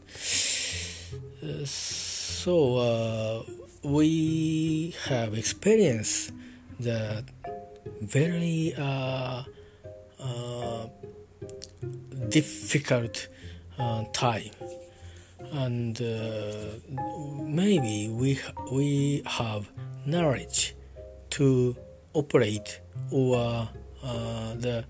Uh, 1.44 1.66
so 1.66 2.78
uh, 2.78 3.44
we 3.84 4.96
have 5.06 5.34
experienced 5.34 6.32
the 6.80 7.24
very 8.02 8.74
uh, 8.78 9.44
difficult 12.30 13.28
uh, 13.78 14.04
time 14.14 14.52
and 15.52 16.02
uh, 16.02 16.78
maybe 17.42 18.10
we 18.10 18.40
we 18.72 19.24
have 19.26 19.72
knowledge 20.06 20.76
to 21.30 21.76
operate 22.14 22.82
or 23.12 23.38
uh, 23.38 23.68
the 24.02 24.86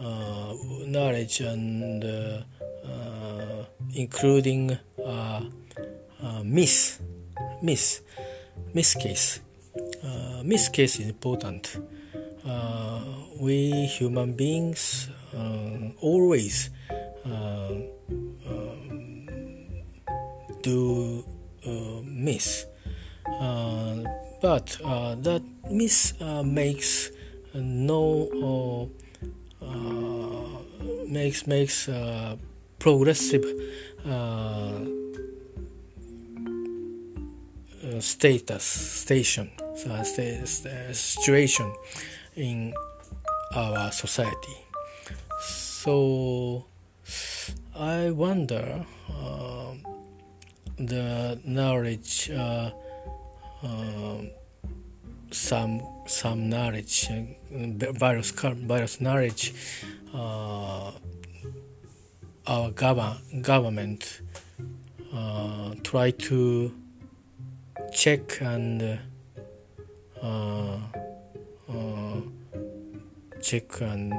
uh, 0.00 0.54
knowledge 0.86 1.40
and 1.40 2.04
uh, 2.04 3.64
including 3.94 4.78
miss 6.44 7.00
miss 7.62 8.00
miss 8.74 8.94
case. 8.94 9.40
Miss 10.44 10.68
case 10.68 11.00
is 11.00 11.08
important. 11.08 11.76
We 13.40 13.86
human 13.86 14.32
beings 14.32 15.08
uh, 15.34 15.90
always 16.00 16.70
uh, 17.24 17.74
do 20.62 21.24
uh, 21.66 22.00
miss, 22.04 22.66
but 24.40 24.78
that 25.22 25.42
miss 25.70 26.14
makes 26.44 27.10
no 27.54 28.90
makes 31.06 31.46
makes 31.46 31.88
progressive 32.78 33.44
uh, 34.06 34.84
status 38.00 38.62
station 38.62 39.50
uh, 39.86 40.04
situation 40.92 41.72
in 42.36 42.74
our 43.54 43.90
society. 43.92 44.56
So 45.40 46.64
I 47.74 48.10
wonder 48.10 48.84
uh, 49.08 49.74
the 50.76 51.40
knowledge, 51.44 52.30
uh, 52.30 52.70
uh, 53.62 54.18
some 55.30 55.82
some 56.06 56.48
knowledge, 56.48 57.08
various 57.50 58.30
various 58.30 59.00
knowledge, 59.00 59.54
uh, 60.14 60.92
our 62.46 62.70
gov- 62.70 63.42
government 63.42 64.22
uh, 65.12 65.74
try 65.82 66.10
to 66.10 66.72
check 67.92 68.40
and 68.40 68.98
uh, 70.22 70.78
check 73.40 73.80
and 73.80 74.12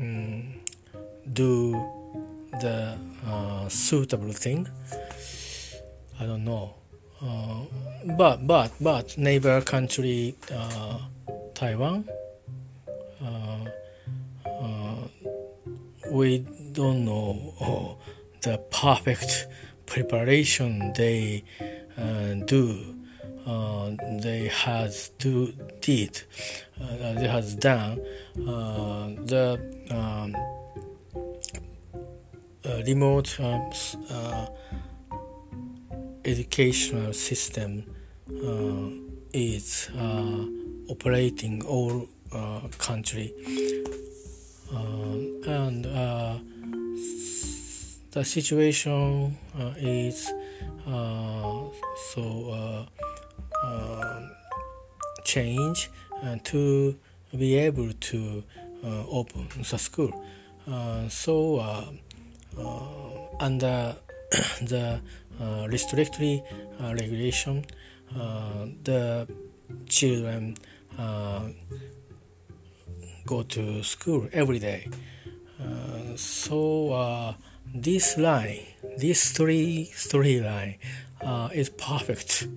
um, 0.00 0.54
do 1.32 1.72
the 2.60 2.96
uh, 3.26 3.68
suitable 3.68 4.32
thing. 4.32 4.66
I 6.18 6.26
don't 6.26 6.44
know, 6.44 6.74
uh, 7.22 7.60
but 8.16 8.46
but 8.46 8.72
but 8.80 9.16
neighbor 9.16 9.60
country 9.60 10.34
uh, 10.52 10.98
Taiwan. 11.54 12.08
Uh, 13.24 13.64
uh, 14.44 14.96
we 16.10 16.38
don't 16.72 17.04
know 17.04 17.54
oh, 17.60 17.96
the 18.42 18.58
perfect 18.70 19.46
preparation 19.86 20.92
they 20.94 21.44
do 22.46 22.96
uh, 23.46 23.90
they 24.20 24.48
has 24.48 25.10
to 25.18 25.52
did 25.80 26.22
they 27.16 27.28
has 27.28 27.54
done 27.54 28.00
the 28.34 29.60
um, 29.90 30.34
remote 32.84 33.38
educational 36.24 37.12
system 37.12 37.84
uh, 38.30 38.88
is 39.32 39.90
uh, 39.98 40.44
operating 40.88 41.64
all 41.64 42.08
uh, 42.32 42.60
country 42.78 43.32
um, 44.72 45.40
and 45.46 45.84
the 48.12 48.24
situation 48.24 49.36
is 49.78 50.32
also 50.86 52.86
change 55.24 55.90
to 56.44 56.96
be 57.36 57.56
able 57.56 57.92
to 57.94 58.44
open 59.10 59.48
the 59.70 59.78
school. 59.78 60.12
so 61.08 61.60
under 63.40 63.96
the 64.62 65.00
uh, 65.40 65.66
restrictory 65.68 66.42
uh, 66.80 66.94
regulation, 66.94 67.64
uh, 68.16 68.66
the 68.84 69.28
children 69.86 70.56
go 73.24 73.42
to 73.42 73.82
school 73.82 74.28
every 74.32 74.58
day. 74.58 74.88
so 76.16 77.34
this 77.74 78.18
line, 78.18 78.66
this 78.98 79.30
three 79.32 79.90
story 79.94 80.34
storyline, 80.42 80.78
is 81.52 81.68
perfect. 81.70 82.48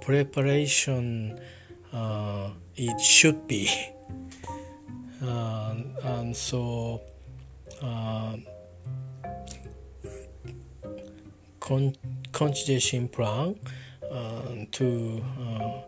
preparation 0.00 1.38
it 2.76 3.00
should 3.00 3.46
be 3.46 3.70
uh, 5.22 5.74
and 6.02 6.36
so 6.36 7.00
uh, 7.82 8.36
con- 11.64 11.96
plan 13.08 13.56
uh, 14.10 14.66
to 14.70 15.24
uh, 15.40 15.80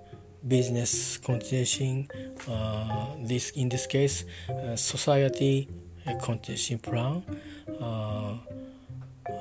business 0.49 1.19
continuation 1.19 2.09
uh, 2.49 3.09
this 3.23 3.51
in 3.51 3.69
this 3.69 3.87
case 3.87 4.25
uh, 4.49 4.75
society 4.75 5.69
continuation 6.23 6.79
plan 6.79 7.23
uh, 7.81 8.37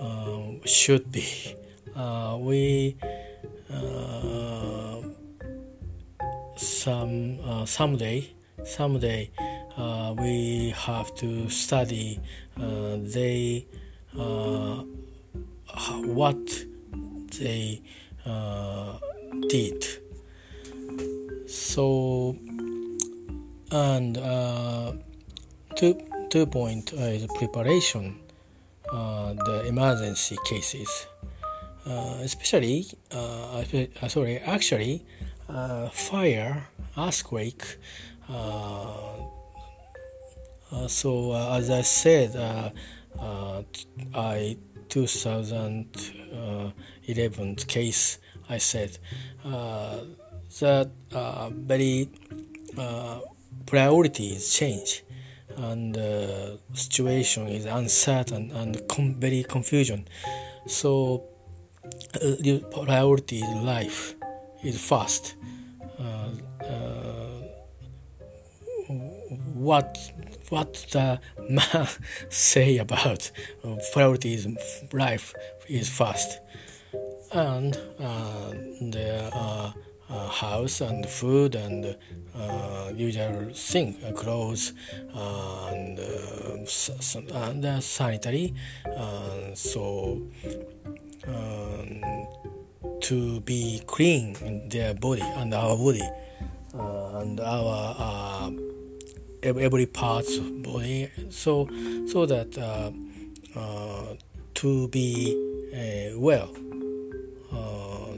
uh, 0.02 0.52
should 0.66 1.10
be. 1.10 1.56
We 2.40 2.98
some 6.58 7.66
someday 7.66 8.30
someday 8.66 9.32
we 10.18 10.74
have 10.76 11.16
to 11.16 11.50
study 11.50 12.20
they 12.58 13.66
what 16.06 16.66
they 17.40 17.82
uh, 18.26 18.98
did. 19.50 19.86
So, 21.48 22.38
and 23.72 24.18
uh, 24.18 24.94
two 25.76 26.00
two 26.30 26.46
point 26.46 26.94
is 26.94 27.28
preparation, 27.36 28.20
uh, 28.92 29.34
the 29.34 29.66
emergency 29.68 30.38
cases, 30.46 31.08
uh, 31.86 32.20
especially 32.22 32.86
uh, 33.12 33.64
sorry 34.08 34.40
actually 34.40 35.06
fire, 35.92 36.68
earthquake. 36.98 37.78
so 40.88 41.34
as 41.54 41.70
I 41.70 41.82
said, 41.82 42.36
I 44.14 44.58
2011 44.90 47.56
case, 47.68 48.20
I 48.50 48.58
said 48.58 48.98
uh, 49.44 49.98
that 50.60 50.90
uh, 51.12 51.50
very 51.50 52.10
uh, 52.78 53.20
priorities 53.66 54.54
change 54.54 55.04
and 55.58 55.96
the 55.96 56.60
situation 56.74 57.48
is 57.48 57.66
uncertain 57.66 58.52
and 58.52 58.88
com- 58.88 59.16
very 59.16 59.44
confusion. 59.44 60.08
So 60.68 61.24
the 62.14 62.64
priority 62.86 63.40
is 63.40 63.50
life 63.64 64.14
is 64.64 64.80
first. 64.80 65.36
what 69.56 69.98
what 70.50 70.74
the 70.92 71.20
man 71.50 71.88
say 72.30 72.78
about 72.78 73.32
uh, 73.64 73.76
priorities 73.94 74.48
life 74.92 75.34
is 75.68 75.90
first 75.90 76.40
and 77.36 77.78
uh, 78.00 78.50
the 78.80 79.30
uh, 79.34 79.72
uh, 80.10 80.28
house 80.30 80.82
and 80.82 81.06
food 81.06 81.56
and 81.56 81.98
uh, 82.36 82.92
usual 82.96 83.50
thing 83.54 83.98
uh, 84.06 84.12
clothes 84.12 84.74
and, 85.14 86.00
and 87.34 87.84
sanitary 87.84 88.54
so 89.54 90.22
um, 91.28 92.28
to 93.02 93.42
be 93.42 93.82
clean 93.88 94.36
in 94.42 94.70
their 94.70 94.94
body 94.94 95.22
and 95.22 95.54
our 95.54 95.76
body 95.76 96.08
and 96.74 97.40
our 97.40 98.52
every 99.46 99.86
parts 99.86 100.38
of 100.38 100.64
body 100.64 101.10
so 101.30 101.70
so 102.08 102.26
that 102.26 102.58
uh, 102.58 102.92
uh, 103.56 104.16
to 104.54 104.88
be 104.90 105.36
uh, 105.74 106.20
well 106.20 106.50
uh, 107.54 108.16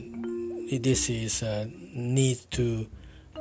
this 0.80 1.10
is 1.10 1.44
uh, 1.44 1.68
need 1.94 2.40
to 2.52 2.88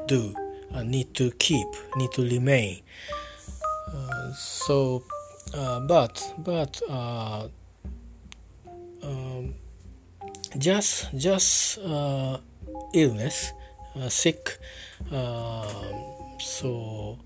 do 0.06 0.34
uh, 0.74 0.82
need 0.82 1.14
to 1.14 1.30
keep 1.32 1.66
need 1.96 2.10
to 2.12 2.22
remain. 2.22 2.80
So 4.34 5.02
but 5.52 6.34
but 6.38 6.82
um, 9.02 9.54
just 10.58 11.14
just 11.16 11.78
illness 12.92 13.52
sick 14.08 14.58
so 16.38 17.18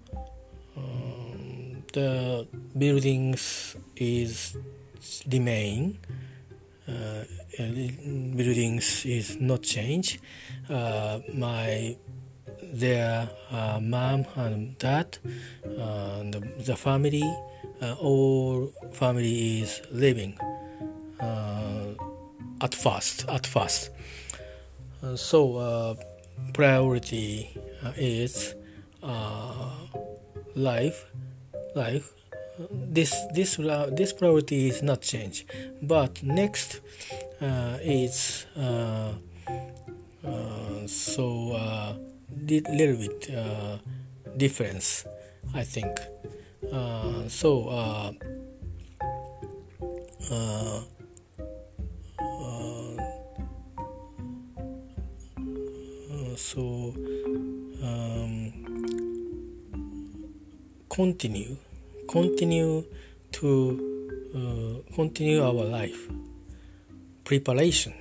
um, 0.77 1.83
the 1.93 2.47
buildings 2.77 3.77
is 3.97 4.57
remain 5.31 5.99
uh, 6.89 7.25
buildings 8.37 9.05
is 9.05 9.41
not 9.41 9.63
change 9.63 10.21
uh, 10.69 11.19
my 11.35 11.97
their 12.73 13.29
uh, 13.51 13.79
mom 13.83 14.25
and 14.37 14.79
dad 14.79 15.19
and 15.65 16.35
the, 16.35 16.41
the 16.65 16.77
family 16.77 17.23
uh, 17.83 17.95
all 18.01 18.67
family 18.93 19.61
is 19.63 19.83
living 19.91 20.39
uh, 21.21 21.87
at 22.61 22.75
first 22.75 23.27
at 23.29 23.47
first. 23.47 23.91
So 25.17 25.97
priority 26.53 27.51
is 27.97 28.55
life 30.55 31.07
life 31.75 32.13
this 32.73 33.15
this 33.35 33.57
this 33.57 34.13
priority 34.13 34.69
is 34.69 34.83
not 34.83 35.01
change 35.01 35.47
but 35.83 36.23
next 36.23 36.81
uh, 37.41 37.79
is 37.83 38.47
uh, 38.57 39.13
uh, 40.25 40.87
so 40.87 41.53
uh, 41.53 41.95
little 42.49 42.97
bit 42.97 43.31
uh, 43.35 43.79
difference 44.37 45.07
I 45.55 45.65
think. 45.65 45.99
Uh, 46.71 47.29
so 47.29 47.69
uh, 47.69 48.13
uh, 50.31 50.81
so 56.37 56.95
continue 60.91 61.57
continue 62.11 62.85
to 63.31 64.13
uh, 64.35 64.95
continue 64.95 65.41
our 65.43 65.65
life. 65.65 66.09
Preparation 67.25 67.95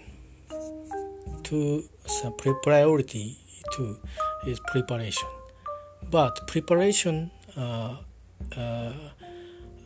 to 1.43 1.83
some 2.07 2.33
priority 2.63 3.37
to 3.73 3.95
is 4.47 4.59
preparation. 4.71 5.27
But 6.09 6.47
preparation 6.47 7.29
uh, 7.55 7.97
uh, 8.57 8.93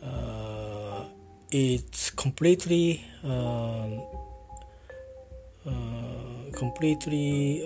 uh 0.02 1.04
it's 1.50 2.10
completely 2.10 3.04
uh, 3.22 4.00
uh, 5.66 5.70
completely 6.52 7.62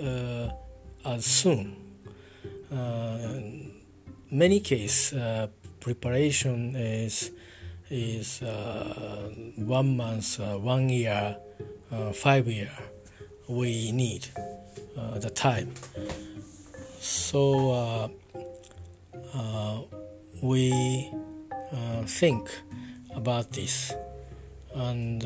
as 1.05 1.25
soon 1.25 1.75
many 4.31 4.59
case 4.59 5.13
uh, 5.13 5.47
preparation 5.79 6.75
is 6.75 7.31
is 7.89 8.43
uh, 8.43 9.31
one 9.55 9.97
month, 9.97 10.39
uh, 10.39 10.57
one 10.57 10.89
year, 10.89 11.35
uh, 11.91 12.11
five 12.13 12.47
year. 12.47 12.71
We 13.47 13.91
need 13.91 14.27
uh, 14.95 15.17
the 15.17 15.31
time. 15.31 15.73
So 16.99 18.11
uh, 19.33 19.79
we 20.43 21.11
think 22.05 22.49
about 23.15 23.51
this, 23.51 23.93
and 24.75 25.23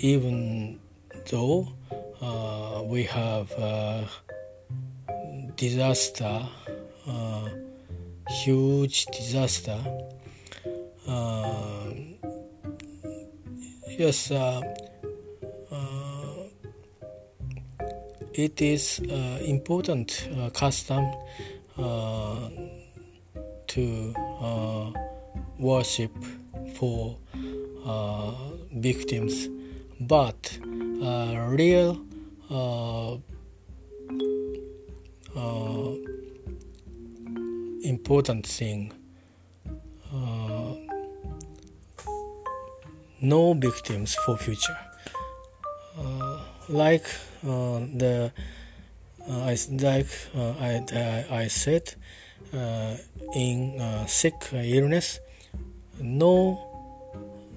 even 0.00 0.80
though 1.30 1.68
we 2.88 3.04
have 3.04 3.52
disaster, 5.56 6.46
huge 8.44 9.06
disaster. 9.06 9.78
yes, 13.98 14.30
it 18.34 18.60
is 18.60 19.00
uh, 19.10 19.38
important 19.44 20.28
uh, 20.36 20.50
custom 20.50 21.06
uh, 21.78 22.48
to 23.68 24.12
uh, 24.40 24.90
worship 25.58 26.12
for 26.74 27.16
uh, 27.86 28.32
victims, 28.72 29.48
but 30.00 30.58
uh, 35.36 35.94
important 37.82 38.46
thing. 38.46 38.92
No 43.20 43.54
victims 43.54 44.14
for 44.14 44.36
future. 44.36 44.76
Like 46.68 47.06
uh, 47.42 47.80
the 47.94 48.32
uh, 49.28 49.40
I, 49.40 49.56
like 49.70 50.06
uh, 50.34 50.52
I, 50.60 51.24
I 51.30 51.48
said 51.48 51.94
in 53.34 53.80
sick 54.06 54.34
illness 54.52 55.20
no 56.00 56.58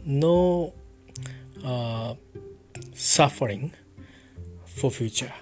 no 0.06 0.74
suffering 2.94 3.72
for 4.66 4.90
future 4.92 5.34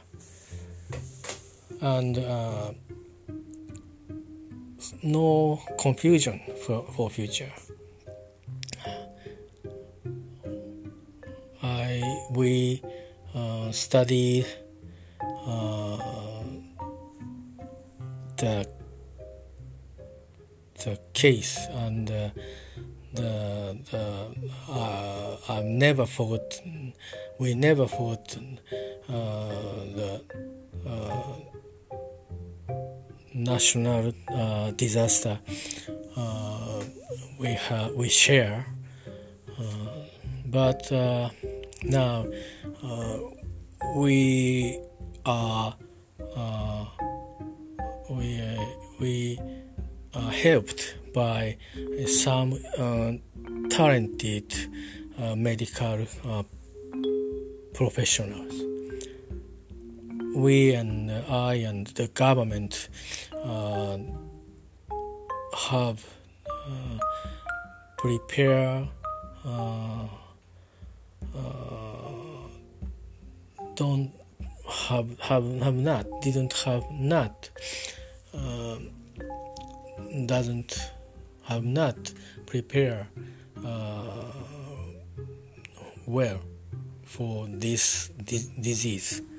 and 1.82 2.18
uh, 2.18 2.72
no 5.04 5.62
confusion 5.80 6.40
for, 6.66 6.84
for 6.96 7.10
future 7.10 7.52
I 11.62 12.28
we 12.32 12.82
uh, 13.34 13.72
study 13.72 14.46
uh, 15.22 16.44
the 18.38 18.68
the 20.84 21.00
case 21.14 21.58
and 21.72 22.12
uh, 22.12 22.30
the 23.14 23.78
the 23.92 24.28
uh, 24.70 25.38
I've 25.50 25.66
never 25.66 26.06
forgotten. 26.06 26.94
We 27.40 27.56
never 27.56 27.88
forgotten 27.88 28.60
uh, 29.10 29.50
the 29.98 30.22
uh, 30.86 31.55
national 33.36 34.14
uh, 34.30 34.72
disaster 34.72 35.40
uh, 36.16 36.82
we 37.38 37.50
have 37.50 37.92
we 37.94 38.10
share, 38.10 38.66
uh, 39.60 39.64
but 40.46 40.90
now 41.84 42.26
uh, 42.84 43.18
we 43.96 44.80
are 45.26 45.76
uh, 46.36 46.86
we 48.10 48.42
uh, 48.42 48.66
we 49.00 49.40
are 50.14 50.32
helped 50.32 50.96
by 51.14 51.58
some 52.08 52.58
talented 53.70 54.54
medical 55.36 56.06
professionals. 57.74 58.75
We 60.36 60.74
and 60.74 61.10
I 61.30 61.54
and 61.54 61.88
the 61.88 62.10
government 62.10 62.90
uh, 63.34 63.98
have 65.70 66.06
uh, 66.46 67.00
prepared 67.98 68.90
uh, 69.46 70.08
don't 73.76 74.12
have 74.70 75.18
have 75.22 75.46
have 75.62 75.76
not 75.76 76.06
didn't 76.22 76.52
have 76.66 76.84
not 76.92 77.50
uh, 78.34 78.78
doesn't 80.26 80.92
have 81.44 81.64
not 81.64 82.12
prepared 82.46 83.06
uh, 83.64 84.32
well 86.06 86.42
for 87.06 87.48
this 87.48 88.10
di- 88.26 88.52
disease. 88.60 89.22
uh, 89.22 89.35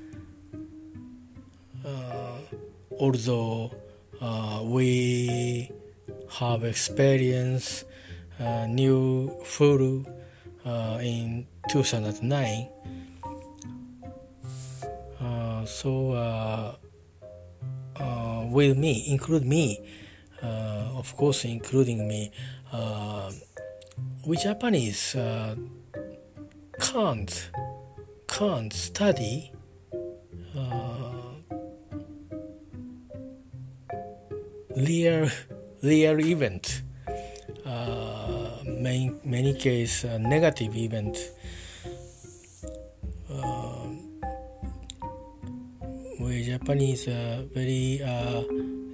although 2.99 3.70
uh, 4.20 4.61
we 4.64 5.70
have 6.30 6.64
experienced 6.64 7.84
uh, 8.41 8.66
new 8.66 9.30
flu 9.45 10.05
uh, 10.64 10.99
in 11.01 11.47
2009 11.70 12.68
so 15.66 16.12
uh, 16.12 16.74
uh, 18.01 18.47
with 18.49 18.78
me, 18.78 19.05
include 19.09 19.45
me, 19.45 19.80
uh, 20.43 20.47
of 20.95 21.14
course, 21.16 21.45
including 21.45 22.07
me, 22.07 22.30
we 24.26 24.37
Japanese 24.37 25.16
can't 26.80 27.51
can't 28.28 28.72
study 28.72 29.53
real 34.77 35.29
real 35.83 36.20
event. 36.20 36.83
Uh, 37.64 38.62
many 38.64 39.12
many 39.24 39.55
case 39.55 40.05
uh, 40.05 40.18
negative 40.18 40.77
event. 40.77 41.16
Uh, 43.31 43.89
we 46.20 46.45
Japanese 46.45 47.09
are 47.09 47.43
very 47.55 48.03
uh, 48.03 48.43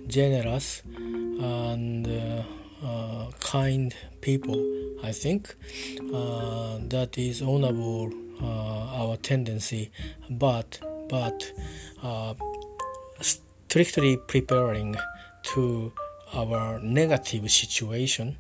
generous 0.07 0.83
and 0.87 2.07
uh, 2.07 3.31
kind 3.41 3.95
people. 4.21 4.57
I 5.03 5.13
think. 5.13 5.55
That 6.93 7.17
is 7.17 7.43
honorable 7.43 8.13
our 8.43 9.17
tendency, 9.17 9.91
but 10.31 10.79
but 11.09 11.53
strictly 13.21 14.17
preparing 14.29 14.97
to 15.43 15.93
our 16.35 16.81
negative 16.81 17.51
situation 17.51 18.37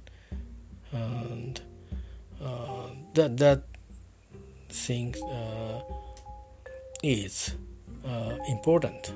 and 0.92 1.60
uh, 2.42 2.88
that 3.14 3.36
that 3.36 3.62
thing 4.68 5.14
uh, 5.22 5.80
is 7.02 7.54
uh, 8.06 8.36
important, 8.48 9.12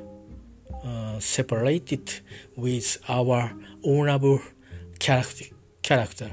uh, 0.85 1.19
separated 1.19 2.21
with 2.57 2.99
our 3.09 3.53
honorable 3.85 4.41
character. 4.99 5.47
character. 5.83 6.31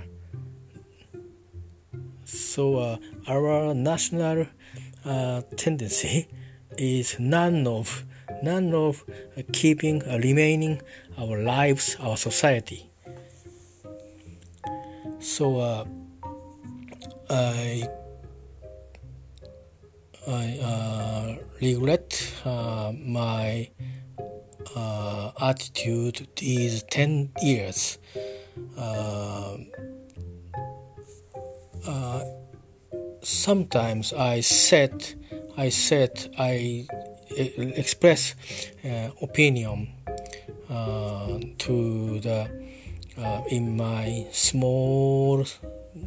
So 2.25 2.77
uh, 2.77 2.97
our 3.27 3.73
national 3.73 4.47
uh, 5.05 5.41
tendency 5.55 6.27
is 6.77 7.19
none 7.19 7.67
of 7.67 8.03
none 8.41 8.73
of 8.73 9.03
keeping 9.51 9.99
remaining 10.21 10.81
our 11.17 11.37
lives, 11.39 11.97
our 11.99 12.17
society. 12.17 12.89
So 15.19 15.59
uh, 15.59 15.85
I 17.29 17.87
I 20.27 20.57
uh, 20.63 21.35
regret 21.61 22.33
uh, 22.45 22.93
my 22.97 23.69
uh, 24.75 25.31
attitude 25.41 26.27
these 26.37 26.83
10 26.83 27.31
years. 27.41 27.97
Uh, 28.77 29.57
uh, 31.85 32.23
sometimes 33.21 34.13
I 34.13 34.39
said, 34.39 35.13
I 35.57 35.69
said, 35.69 36.33
I 36.37 36.87
express 37.37 38.35
uh, 40.73 41.39
to 41.59 42.19
the 42.19 42.49
in 43.49 43.77
my 43.77 44.25
small, 44.31 45.45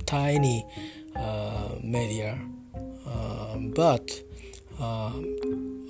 tiny 0.06 0.66
media. 1.82 2.38
But 3.74 4.20
uh, 4.80 5.12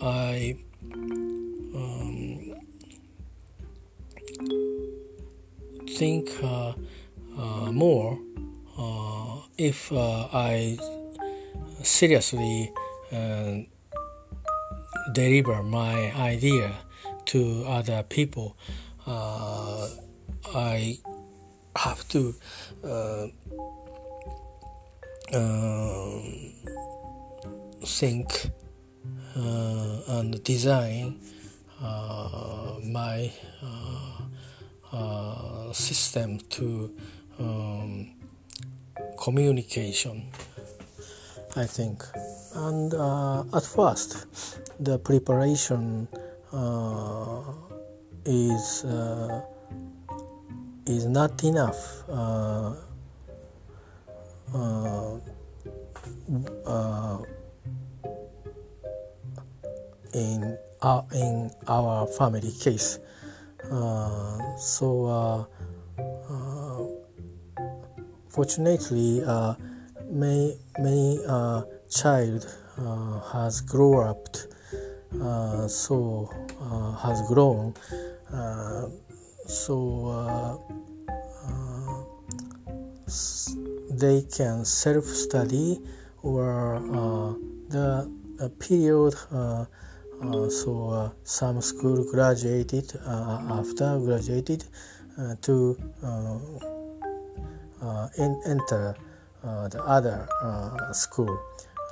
I 0.02 0.56
um, 1.74 2.54
think 5.96 6.30
uh, 6.42 6.72
uh, 7.38 7.72
more 7.72 8.18
uh, 8.78 9.40
if 9.58 9.90
uh, 9.92 10.28
I 10.32 10.78
seriously 11.82 12.72
uh, 13.12 13.60
deliver 15.12 15.62
my 15.62 16.12
idea 16.14 16.74
to 17.26 17.64
other 17.66 18.02
people, 18.02 18.56
uh, 19.06 19.88
I 20.54 20.98
have 21.76 22.06
to 22.08 22.34
uh, 22.84 23.26
uh, 25.32 26.20
think 27.84 28.50
uh, 29.36 30.00
and 30.08 30.42
design 30.44 31.20
uh, 31.82 32.76
my 32.84 33.30
uh, 34.92 35.72
system 35.72 36.38
to 36.48 36.94
um, 37.38 38.12
communication. 39.18 40.30
I 41.58 41.64
think, 41.64 42.04
and 42.54 42.92
at 43.54 43.62
first, 43.62 44.26
the 44.78 44.98
preparation 44.98 46.06
is 48.24 48.84
is 50.86 51.06
not 51.06 51.42
enough 51.44 52.08
uh, 52.08 52.74
uh, 54.54 55.18
uh, 56.64 57.18
in 60.14 60.56
our 60.82 61.04
in 61.12 61.50
our 61.68 62.06
family 62.06 62.52
case. 62.60 62.98
Uh, 63.70 64.56
so 64.56 65.06
uh, 65.06 65.44
uh, 66.30 66.84
fortunately, 68.28 69.22
many 70.08 70.56
many 70.78 71.18
child 71.90 72.46
has 73.32 73.60
grown 73.60 74.06
up, 74.08 74.28
so 75.68 76.30
has 77.02 77.22
grown. 77.28 77.74
so 79.46 80.62
they 83.98 84.22
can 84.22 84.64
self-study 84.64 85.80
or 86.22 86.76
uh, 86.76 87.32
the 87.70 88.10
period 88.58 89.14
uh, 89.32 89.64
uh, 90.22 90.48
so 90.48 90.88
uh, 90.90 91.10
some 91.24 91.60
school 91.60 92.04
graduated 92.10 92.92
uh, 93.06 93.58
after 93.58 93.98
graduated 94.00 94.64
to 95.40 95.76
enter 98.18 98.94
the 99.42 99.82
other 99.86 100.28
school 100.92 101.38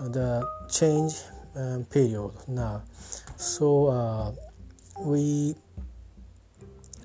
the 0.00 0.44
change 0.68 1.14
um, 1.56 1.84
period 1.84 2.32
now 2.48 2.82
so 3.36 3.86
uh, 3.86 4.32
we 5.00 5.54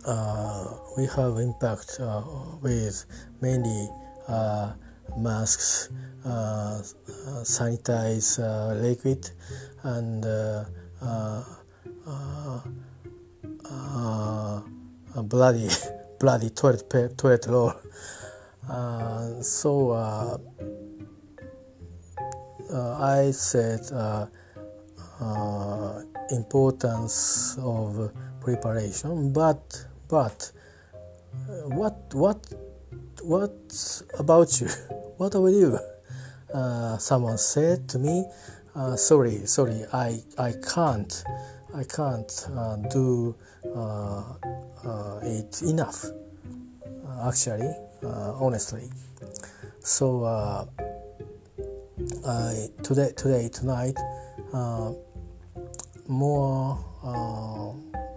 uh, 0.05 0.73
we 0.97 1.05
have 1.05 1.37
impact 1.37 1.97
uh, 1.99 2.23
with 2.61 3.05
mainly 3.41 3.89
uh, 4.27 4.71
masks, 5.17 5.89
uh, 6.25 6.81
sanitize 7.43 8.39
liquid, 8.81 9.29
and 9.83 10.25
uh, 10.25 10.63
bloody 15.23 15.69
bloody 16.19 16.49
toilet 16.49 17.17
toilet 17.17 17.45
roll. 17.47 17.73
so 19.41 19.91
I 22.71 23.31
said 23.31 23.81
importance 26.31 27.57
of 27.61 28.11
preparation, 28.41 29.33
but 29.33 29.85
but 30.07 30.51
what 31.65 32.13
what 32.13 32.45
what 33.21 34.03
about 34.17 34.61
you? 34.61 34.69
What 35.19 35.35
about 35.35 35.47
you? 35.51 35.77
Uh, 36.53 36.97
someone 36.97 37.37
said 37.37 37.89
to 37.89 37.99
me, 37.99 38.25
uh, 38.73 38.95
"Sorry, 38.95 39.45
sorry, 39.45 39.83
I 39.91 40.21
I 40.37 40.53
can't, 40.53 41.23
I 41.75 41.83
can't 41.83 42.47
uh, 42.55 42.77
do 42.89 43.35
uh, 43.75 44.23
uh, 44.85 45.19
it 45.21 45.61
enough." 45.61 46.05
Uh, 46.05 47.27
actually, 47.27 47.75
honestly, 48.39 48.89
so 49.81 50.23
I 52.25 52.69
today 52.81 53.11
today 53.15 53.49
tonight 53.49 53.97
more 56.09 56.77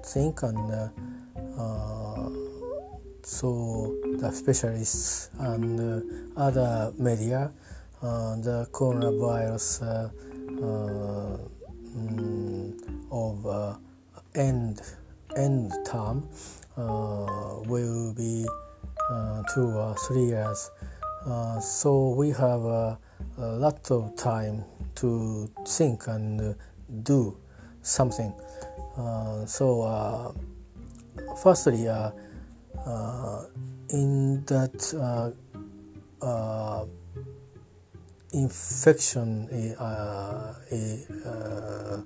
think 0.04 0.42
and 0.42 0.90
so 3.24 3.96
the 4.18 4.30
specialists 4.32 5.30
and 5.38 6.02
other 6.36 6.92
media, 6.98 7.52
uh, 8.02 8.36
the 8.36 8.66
coronavirus 8.72 9.82
uh, 9.82 10.10
uh, 10.64 11.38
mm, 11.96 12.74
of 13.10 13.78
end 14.34 14.82
end 15.36 15.72
term 15.86 16.28
will 17.66 18.12
be 18.14 18.44
two 19.54 19.66
or 19.66 19.94
three 20.06 20.24
years. 20.24 20.70
so 21.60 22.10
we 22.10 22.30
have 22.30 22.64
a 22.64 22.98
lot 23.38 23.90
of 23.90 24.16
time 24.16 24.64
to 24.96 25.48
think 25.64 26.08
and 26.08 26.54
do 27.02 27.36
something. 27.82 28.32
Uh, 28.96 29.44
so, 29.46 29.82
uh, 29.82 30.32
firstly, 31.36 31.88
uh, 31.88 32.10
in 33.90 34.42
that 34.46 34.94
infection 38.32 39.48
uh, 39.78 40.54
uh, 41.26 42.00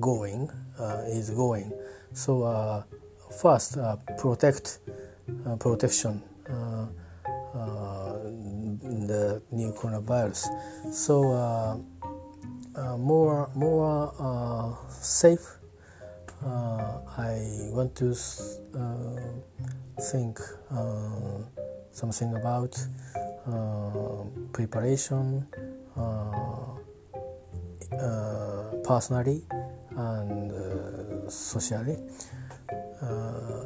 going 0.00 0.48
uh, 0.78 1.02
is 1.06 1.30
going 1.30 1.72
so 2.12 2.84
first 3.40 3.78
protect 4.18 4.78
protection 5.58 6.22
the 9.06 9.42
new 9.50 9.72
coronavirus 9.72 10.46
so 10.92 11.84
more 12.98 13.50
more 13.54 14.78
safe 14.88 15.58
I 16.44 17.70
want 17.72 17.94
to 17.96 18.14
think 20.00 20.40
uh, 20.70 21.38
something 21.92 22.34
about 22.34 22.76
uh, 23.46 24.24
preparation 24.52 25.46
uh, 25.96 26.74
personally 28.84 29.44
and 29.96 30.52
socially. 31.30 31.96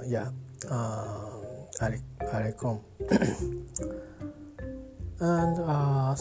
yeah, 0.06 0.30
I, 0.70 2.00
I 2.32 2.40
reckon. 2.40 2.80
and 5.20 5.58
uh, 5.58 6.14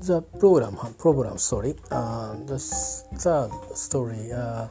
the 0.00 0.22
program 0.38 0.76
program 0.98 1.38
sorry 1.38 1.74
uh, 1.90 2.34
the 2.46 2.58
third 3.18 3.50
story 3.74 4.32
uh, 4.32 4.68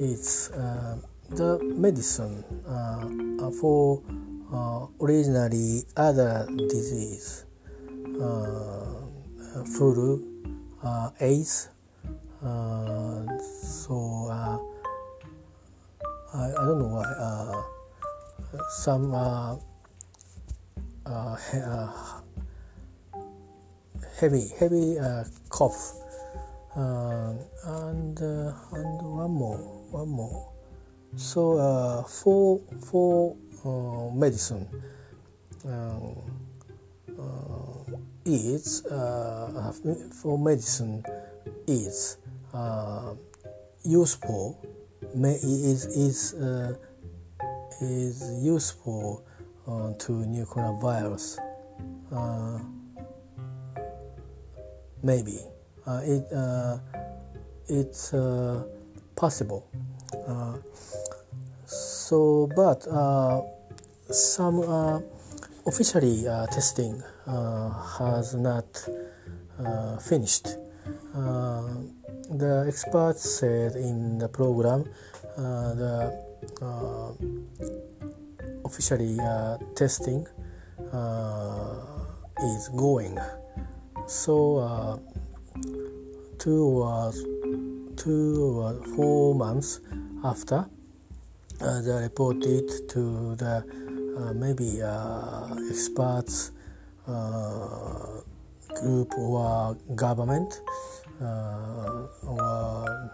is 0.00 0.50
the 1.30 1.58
medicine 1.62 2.44
for 3.60 4.02
uh, 4.52 4.86
originally 5.00 5.82
other 5.96 6.46
disease, 6.68 7.44
uh, 8.20 8.84
flu, 9.76 10.22
uh, 10.82 11.10
AIDS. 11.20 11.68
Uh, 12.44 13.26
so 13.40 14.28
uh, 14.30 14.58
I, 16.34 16.52
I 16.52 16.64
don't 16.64 16.78
know 16.78 16.94
why 16.94 17.04
uh, 17.04 17.62
some 18.70 19.10
heavy 24.18 24.48
heavy 24.58 24.98
uh, 24.98 25.24
cough 25.48 25.94
uh, 26.76 27.32
and 27.64 28.20
uh, 28.20 28.52
and 28.72 29.02
one 29.02 29.30
more 29.30 29.58
one 29.90 30.08
more. 30.08 30.52
So 31.16 32.04
for 32.08 32.60
for 32.84 33.36
uh, 33.64 34.14
medicine 34.14 34.68
uh, 35.64 35.98
uh, 37.18 37.96
is 38.24 38.82
for 40.22 40.38
medicine 40.38 41.04
is 41.66 42.18
useful 43.84 44.60
is 45.14 45.86
is 45.86 46.34
is 47.80 48.44
useful 48.44 49.24
to 49.98 50.12
new 50.26 50.44
coronavirus 50.44 51.38
maybe 55.06 55.38
uh, 55.86 56.00
it 56.02 56.26
uh, 56.34 56.78
it's 57.68 58.12
uh, 58.12 58.62
possible. 59.14 59.66
Uh, 60.26 60.58
so, 61.64 62.48
but 62.54 62.86
uh, 62.88 63.42
some 64.10 64.60
uh, 64.60 65.00
officially 65.66 66.26
uh, 66.26 66.46
testing 66.46 67.02
has 67.98 68.34
not 68.34 68.66
finished. 70.02 70.58
the 72.26 72.64
experts 72.66 73.22
said 73.38 73.76
in 73.76 74.18
the 74.18 74.28
program 74.28 74.84
the 75.36 76.12
officially 78.64 79.18
testing 79.74 80.26
is 82.42 82.68
going. 82.76 83.18
So 84.06 84.58
uh, 84.58 84.98
two 86.38 86.62
or 86.62 87.12
two 87.96 88.62
or 88.62 88.74
four 88.94 89.34
months 89.34 89.80
after 90.22 90.66
uh, 91.60 91.80
they 91.80 92.02
reported 92.02 92.70
to 92.88 93.34
the 93.36 93.64
uh, 94.16 94.32
maybe 94.34 94.80
uh, 94.82 95.54
experts 95.70 96.52
uh, 97.08 98.20
group 98.80 99.12
or 99.18 99.76
government 99.94 100.60
uh, 101.20 102.06
or 102.26 103.10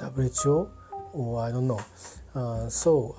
WHO 0.00 0.68
or 1.12 1.40
I 1.40 1.52
don't 1.52 1.68
know. 1.68 2.68
so 2.68 3.14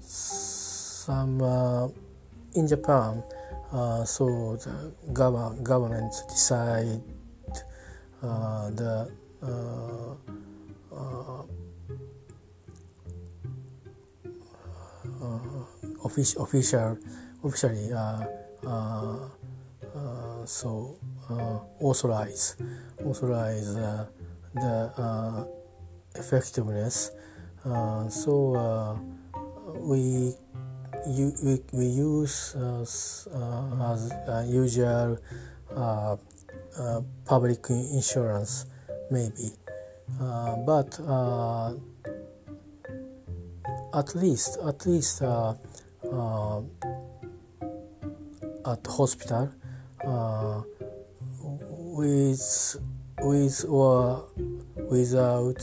some 0.00 1.40
in 2.54 2.66
Japan, 2.66 3.22
uh, 3.72 4.04
so 4.04 4.56
the 4.56 4.92
gov- 5.12 5.62
government 5.62 6.12
decide 6.28 7.00
uh, 8.22 8.70
the 8.70 9.10
uh, 9.42 10.14
uh, 10.92 11.42
uh 15.22 15.64
official, 16.04 16.42
official 16.42 16.98
officially 17.44 17.88
so 20.46 20.96
authorize 21.80 22.56
authorize 23.04 23.74
the 23.74 25.46
effectiveness. 26.16 27.12
So 28.08 28.98
we 29.78 30.34
you, 31.06 31.34
we, 31.42 31.60
we 31.72 31.86
use 31.86 32.54
uh, 32.56 32.80
uh, 32.80 33.92
as 33.92 34.10
uh, 34.12 34.44
usual 34.48 35.18
uh, 35.74 36.16
uh, 36.78 37.00
public 37.24 37.68
insurance 37.70 38.66
maybe. 39.10 39.52
Uh, 40.20 40.56
but 40.66 40.98
at 43.94 44.14
least 44.14 44.58
at 44.66 44.86
least 44.86 45.22
at 45.22 45.56
hospital 48.86 49.48
with 51.96 52.76
with 53.22 53.64
or 53.68 54.28
without 54.90 55.60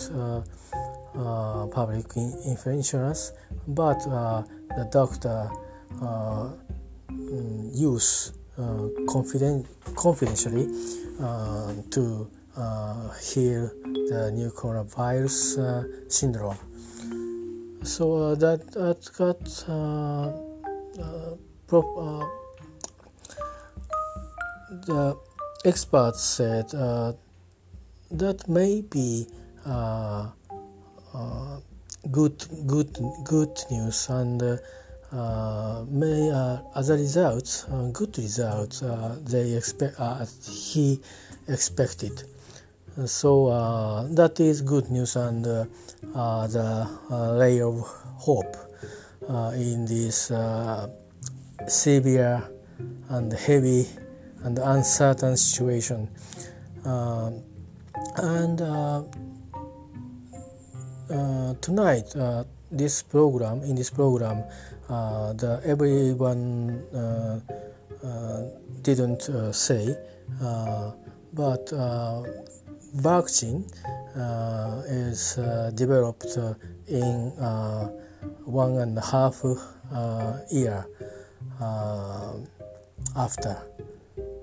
public 1.71 2.15
insurance 2.15 3.33
but 3.67 4.05
the 4.75 4.85
doctor 4.91 5.49
uh, 6.01 6.49
mm, 7.11 7.75
use 7.75 8.33
uh, 8.57 8.87
confident, 9.07 9.65
confidentially 9.95 10.67
uh, 11.21 11.73
to 11.91 12.29
heal 13.21 13.69
the 14.09 14.31
new 14.33 14.49
coronavirus 14.49 16.11
syndrome. 16.11 16.57
So 17.83 18.35
that 18.35 18.71
that 18.71 19.09
got 19.17 19.39
pro- 21.67 22.27
the 24.87 25.17
experts 25.65 26.23
said 26.23 26.73
uh, 26.73 27.13
that 28.11 28.47
may 28.47 28.81
be 28.81 29.27
uh, 29.65 30.29
uh, 31.13 31.59
good 32.11 32.45
good 32.67 32.97
good 33.23 33.57
news 33.69 34.09
and 34.09 34.59
uh, 35.11 35.85
may 35.89 36.29
uh, 36.29 36.57
as 36.75 36.89
a 36.89 36.93
result 36.93 37.65
uh, 37.71 37.87
good 37.91 38.17
results 38.17 38.83
uh, 38.83 39.17
they 39.23 39.53
expect 39.53 39.99
uh, 39.99 40.25
he 40.43 40.99
expected. 41.47 42.23
So 43.05 43.47
uh, 43.47 44.07
that 44.15 44.39
is 44.39 44.61
good 44.61 44.89
news 44.89 45.15
and 45.15 45.45
the 45.45 45.67
ray 47.39 47.61
of 47.61 47.79
hope 48.17 48.57
in 49.53 49.85
this 49.85 50.31
severe 51.67 52.43
and 53.09 53.31
heavy 53.31 53.87
and 54.43 54.57
uncertain 54.57 55.37
situation. 55.37 56.09
And 56.83 58.61
uh, 61.09 61.53
tonight 61.61 62.15
uh, 62.15 62.43
this 62.71 63.01
program 63.01 63.63
in 63.63 63.75
this 63.75 63.89
program 63.89 64.43
uh, 64.89 65.33
the 65.33 65.61
everyone 65.65 66.83
didn't 68.81 69.21
say 69.53 69.95
but 71.33 71.69
vaccine 72.95 73.65
is 74.89 75.39
developed 75.75 76.37
in 76.87 77.31
one 78.45 78.77
and 78.77 78.97
a 78.97 79.01
half 79.01 79.43
year 80.51 80.85
after. 83.15 83.57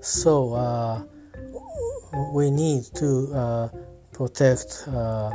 So 0.01 0.53
uh, 0.53 1.03
we 2.33 2.51
need 2.51 2.83
to 2.95 3.31
uh, 3.33 3.69
protect 4.11 4.83
uh, 4.87 5.31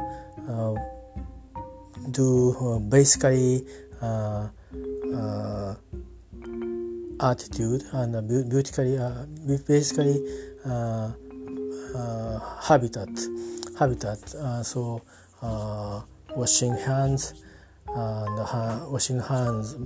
do 2.10 2.56
uh, 2.60 2.78
basically 2.78 3.66
uh, 4.00 4.48
uh, 5.14 5.74
attitude 7.20 7.82
and 7.92 8.48
beautifully 8.48 8.98
basically 9.66 10.20
habitat 12.62 13.08
habitat. 13.78 14.18
So 14.64 15.02
washing 16.36 16.76
hands 16.76 17.34
and 17.88 18.90
washing 18.90 19.20
hands 19.20 19.76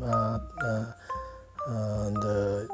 and 1.67 2.19
uh, 2.19 2.65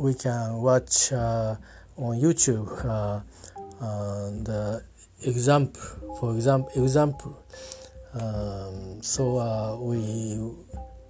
we 0.00 0.14
can 0.14 0.60
watch 0.60 1.12
uh, 1.12 1.54
on 1.96 2.20
YouTube 2.20 2.66
uh, 2.84 3.20
the 4.44 4.82
example, 5.22 5.80
for 6.18 6.34
example, 6.34 6.70
example 6.82 7.39
um, 8.14 9.00
so 9.02 9.38
uh, 9.38 9.76
we 9.76 10.36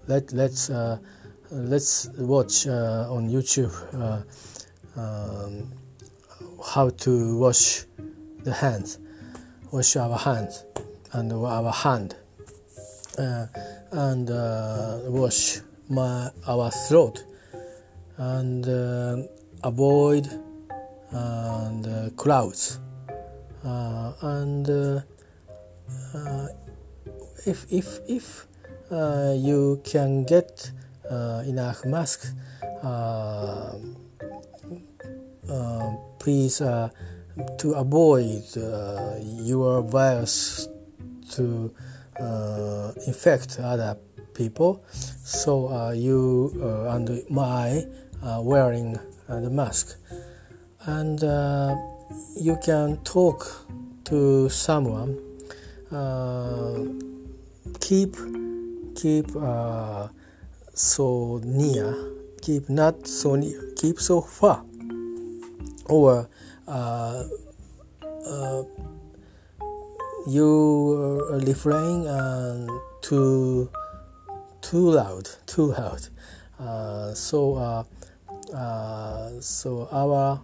let 0.07 0.33
let's 0.33 0.69
uh, 0.69 0.99
let's 1.51 2.09
watch 2.19 2.67
uh, 2.67 3.07
on 3.11 3.31
YouTube 3.31 3.73
uh, 3.95 5.01
um, 5.01 5.73
how 6.65 6.91
to 6.91 7.39
wash 7.39 7.85
the 8.45 8.53
hands, 8.53 8.99
wash 9.73 9.97
our 9.97 10.19
hands 10.19 10.65
and 11.13 11.33
our 11.33 11.73
hand, 11.73 12.17
uh, 13.19 13.47
and 13.93 14.31
uh, 14.31 14.99
wash 15.05 15.61
my 15.89 16.31
our 16.47 16.71
throat, 16.89 17.25
and 18.19 18.67
avoid 19.65 20.29
and 21.13 22.17
crowds, 22.17 22.79
and 23.63 25.03
if 27.47 27.67
if 27.71 28.01
if 28.09 28.47
uh, 28.91 29.35
you 29.37 29.81
can 29.85 30.25
get 30.25 30.71
uh, 31.11 31.43
enough 31.47 31.85
mask, 31.85 32.27
uh, 32.83 33.75
uh 35.49 35.91
please 36.19 36.61
uh, 36.61 36.89
to 37.59 37.73
avoid 37.73 38.45
uh, 38.57 39.15
your 39.21 39.83
virus 39.83 40.69
to 41.31 41.73
infect 43.07 43.59
other 43.61 43.97
people. 44.35 44.85
So 45.25 45.91
you 45.93 46.53
and 46.89 47.23
my 47.31 47.85
wearing 48.43 48.99
the 49.29 49.51
mask, 49.51 49.97
and 50.87 51.21
you 52.37 52.59
can 52.63 52.99
talk 53.05 53.47
to 54.05 54.49
someone 54.49 55.19
keep 57.81 58.17
keep 58.95 59.35
uh, 59.37 60.09
so 60.75 61.41
near. 61.45 61.97
Keep 62.43 62.69
not 62.69 63.07
so 63.07 63.37
near. 63.37 63.73
Keep 63.77 64.01
so 64.01 64.21
far. 64.21 64.65
Or 65.87 66.29
uh, 66.69 67.25
uh 68.27 68.63
you 70.27 71.27
refrain 71.45 72.07
uh, 72.07 72.67
too 73.01 73.71
too 74.61 74.91
loud, 74.91 75.29
too 75.47 75.73
loud. 75.73 76.09
Uh, 76.59 77.15
so 77.15 77.87
so 79.41 79.89
our 79.91 80.41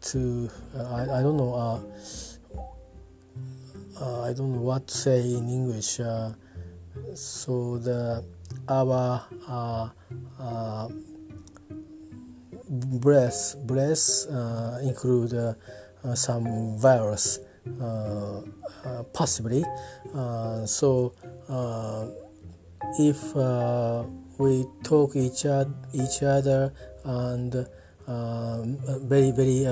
to 0.00 0.50
I, 0.74 1.02
I 1.02 1.22
don't 1.22 1.36
know 1.36 1.82
uh, 4.00 4.22
I 4.22 4.32
don't 4.32 4.52
know 4.52 4.60
what 4.60 4.86
to 4.86 4.94
say 4.96 5.20
in 5.20 5.48
English. 5.48 6.00
Uh, 6.00 6.32
so 7.14 7.78
the 7.78 8.24
our 8.68 9.26
uh, 9.48 9.88
uh 10.38 10.88
breath 13.00 13.56
breath 13.66 14.26
uh, 14.30 14.78
include 14.82 15.34
uh, 15.34 15.54
some 16.14 16.78
virus 16.78 17.40
possibly. 19.12 19.64
so 20.66 21.12
if 22.98 23.34
we 24.38 24.66
talk 24.84 25.16
each 25.16 25.44
each 25.92 26.22
other 26.22 26.72
and 27.04 27.66
very 28.06 29.30
very 29.32 29.66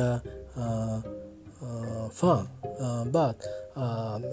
fun, 2.11 2.49
but 3.13 3.45
um, 3.77 4.25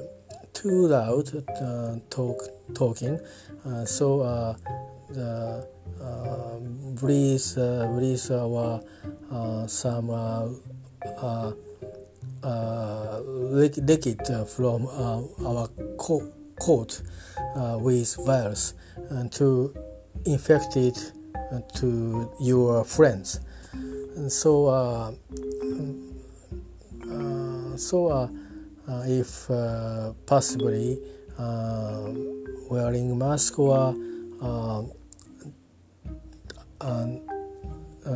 too 0.53 0.87
loud 0.87 1.29
uh, 1.61 1.95
talk 2.09 2.41
talking. 2.73 3.19
Uh, 3.65 3.85
so 3.85 4.21
uh, 4.21 4.55
the 5.09 5.67
uh, 6.01 6.59
uh, 7.57 7.87
our 8.31 8.81
uh, 9.31 9.67
some 9.67 10.09
uh, 10.09 10.49
liquid 13.21 14.21
from 14.47 14.87
our 15.45 15.67
co- 15.97 16.31
coat 16.59 17.01
with 17.79 18.15
virus 18.25 18.73
and 19.09 19.31
to 19.31 19.73
infect 20.25 20.77
it 20.77 21.11
to 21.75 22.31
your 22.39 22.83
friends. 22.83 23.39
And 24.15 24.31
so 24.31 24.67
Uh, 27.73 27.77
so 27.77 28.07
uh, 28.07 28.27
uh, 28.87 29.03
if 29.07 29.49
uh, 29.49 30.13
possibly 30.25 30.99
uh, 31.39 32.11
wearing 32.69 33.17
mask 33.17 33.57
or 33.57 33.95
uh, 34.41 34.83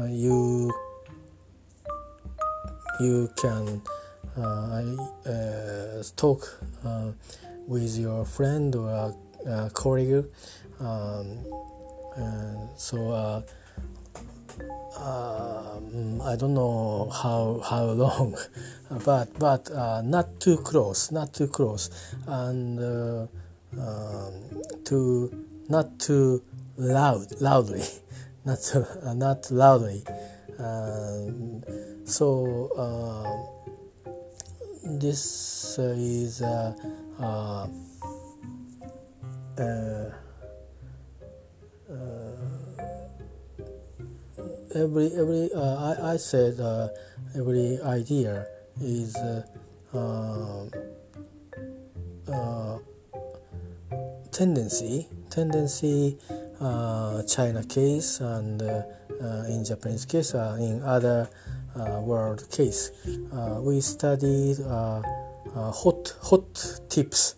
you 0.09 0.71
you 2.99 3.29
can 3.35 3.81
talk 6.15 6.59
with 7.67 7.97
your 7.97 8.25
friend 8.25 8.75
or 8.75 9.15
colleague. 9.73 10.25
Um, 10.79 11.45
so 12.75 13.43
um, 14.97 16.21
I 16.21 16.35
don't 16.35 16.53
know 16.53 17.09
how 17.09 17.61
how 17.67 17.85
long, 18.03 18.35
but 19.05 19.37
but 19.39 19.69
uh, 19.71 20.01
not 20.01 20.39
too 20.39 20.57
close, 20.57 21.11
not 21.11 21.33
too 21.33 21.47
close, 21.47 21.89
and 22.27 22.79
uh, 22.79 23.27
um, 23.79 24.33
too 24.83 25.31
not 25.69 25.99
too 25.99 26.43
loud, 26.77 27.41
loudly, 27.41 27.83
not 28.45 28.59
too, 28.61 28.85
uh, 29.03 29.13
not 29.13 29.49
loudly. 29.51 30.03
Um, 30.59 31.63
so 32.05 32.69
uh, 32.77 33.29
this 34.83 35.77
is. 35.79 36.41
Uh, 36.41 36.73
uh, 37.19 37.67
every 44.77 45.11
every 45.13 45.51
uh, 45.53 45.93
I, 45.93 46.13
I 46.13 46.17
said 46.17 46.59
uh, 46.59 46.89
every 47.35 47.79
idea 47.81 48.45
is 48.81 49.15
uh, 49.17 49.43
uh 52.29 52.77
tendency 54.31 55.07
tendency 55.29 56.17
uh, 56.61 57.23
China 57.23 57.63
case 57.63 58.19
and 58.19 58.61
uh, 58.61 58.83
in 59.49 59.63
Japanese 59.65 60.05
case 60.05 60.33
in 60.33 60.81
other 60.83 61.29
world 62.03 62.49
case. 62.51 62.91
We 63.61 63.81
studied 63.81 64.57
hot 64.61 66.15
hot 66.21 66.79
tips. 66.89 67.35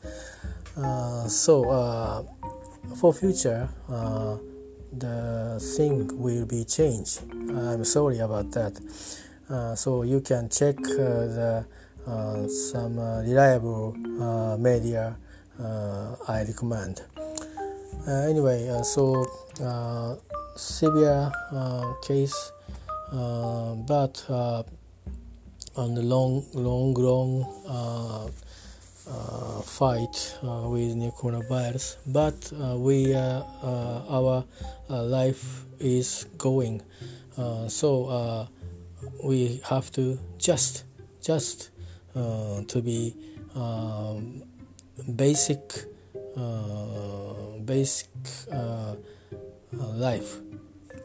So 1.27 2.25
for 2.99 3.13
future 3.13 3.69
the 4.91 5.59
thing 5.77 6.07
will 6.17 6.45
be 6.45 6.63
changed. 6.65 7.21
I'm 7.31 7.85
sorry 7.85 8.19
about 8.19 8.51
that. 8.51 8.79
Uh, 9.49 9.75
so 9.75 10.03
you 10.03 10.21
can 10.21 10.47
check 10.49 10.77
uh, 10.77 10.93
the 10.93 11.65
uh, 12.07 12.47
some 12.47 12.97
uh, 12.97 13.21
reliable 13.21 13.95
uh, 14.21 14.57
media 14.57 15.15
uh, 15.59 16.15
I 16.27 16.43
recommend. 16.43 17.01
anyway, 18.07 18.69
so 18.83 19.25
severe 20.55 21.31
case, 22.01 22.51
but 23.11 24.25
on 25.75 25.93
the 25.93 26.01
long, 26.01 26.45
long, 26.53 26.93
long 26.93 28.31
uh, 29.09 29.61
fight 29.61 30.37
uh, 30.43 30.67
with 30.69 30.95
new 30.95 31.11
coronavirus, 31.11 31.97
but 32.07 32.51
uh, 32.53 32.77
we 32.77 33.13
our 33.15 34.43
life 34.89 35.65
is 35.79 36.25
going. 36.37 36.81
so 37.67 38.47
we 39.23 39.61
have 39.65 39.91
to 39.91 40.19
just 40.37 40.83
just 41.21 41.71
to 42.67 42.81
be 42.81 43.15
um, 43.55 44.43
basic 45.15 45.85
basic 47.65 48.07
life 49.71 50.37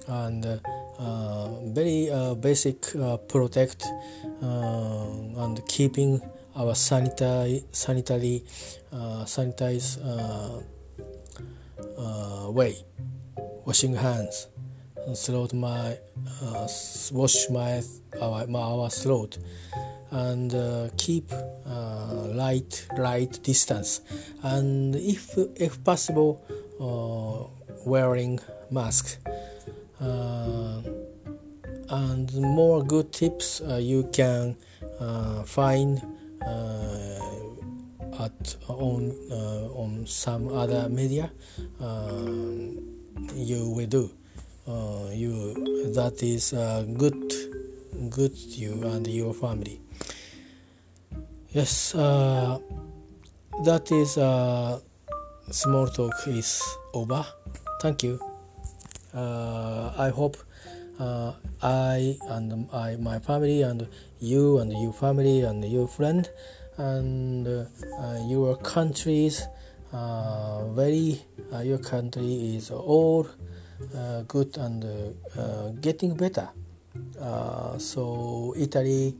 and 0.08 0.60
uh, 0.98 1.48
very 1.72 2.10
uh, 2.10 2.34
basic 2.34 2.94
uh, 2.96 3.16
protect 3.16 3.84
and 4.40 5.66
keeping 5.66 6.20
our 6.56 6.74
sanitary 6.74 7.64
sanitary 7.72 8.44
uh, 8.92 9.24
sanitize 9.24 9.98
uh, 10.04 10.60
uh, 11.98 12.50
way 12.50 12.76
washing 13.64 13.94
hands 13.94 14.48
throat 15.14 15.52
my 15.52 15.96
uh, 16.42 16.68
wash 17.12 17.50
my 17.50 17.82
our, 18.20 18.46
our 18.56 18.90
throat 18.90 19.38
and 20.14 20.54
uh, 20.54 20.88
keep 20.96 21.32
uh, 21.66 22.28
light 22.32 22.86
light 22.96 23.42
distance. 23.42 24.00
And 24.42 24.94
if 24.94 25.36
if 25.56 25.82
possible 25.84 26.40
wearing 27.84 28.40
mask. 28.70 29.18
And 31.90 32.32
more 32.34 32.82
good 32.82 33.12
tips 33.12 33.60
you 33.78 34.08
can 34.12 34.56
find 35.44 35.98
uh, 35.98 36.23
at 38.20 38.56
on 38.68 39.12
uh, 39.30 39.68
on 39.74 40.06
some 40.06 40.48
other 40.48 40.88
media 40.88 41.30
uh, 41.80 42.12
you 43.34 43.70
will 43.70 43.86
do. 43.86 44.10
You 45.12 45.92
that 45.94 46.22
is 46.22 46.52
good 46.96 47.32
good 48.10 48.36
you 48.36 48.82
and 48.84 49.06
your 49.06 49.34
family. 49.34 49.80
Yes 51.52 51.92
that 51.92 53.90
is 53.92 54.18
small 55.50 55.86
talk 55.86 56.14
is 56.26 56.62
over. 56.92 57.24
Thank 57.80 58.02
you. 58.02 58.18
Uh, 59.14 59.92
I 59.96 60.08
hope 60.08 60.36
uh, 60.98 61.32
I 61.62 62.18
and 62.28 62.68
I, 62.72 62.96
my 62.96 63.18
family 63.18 63.62
and 63.62 63.88
you 64.20 64.58
and 64.58 64.72
your 64.72 64.92
family 64.92 65.42
and 65.42 65.64
your 65.64 65.88
friend 65.88 66.28
and 66.76 67.46
uh, 67.46 67.64
your 68.26 68.56
countries 68.56 69.46
uh, 69.94 70.66
very 70.74 71.22
uh, 71.52 71.60
your 71.60 71.78
country 71.78 72.56
is 72.56 72.72
all 72.72 73.28
uh, 73.94 74.22
good 74.22 74.56
and 74.58 74.84
uh, 75.38 75.70
getting 75.80 76.16
better. 76.16 76.48
So 77.78 78.54
Italy 78.58 79.14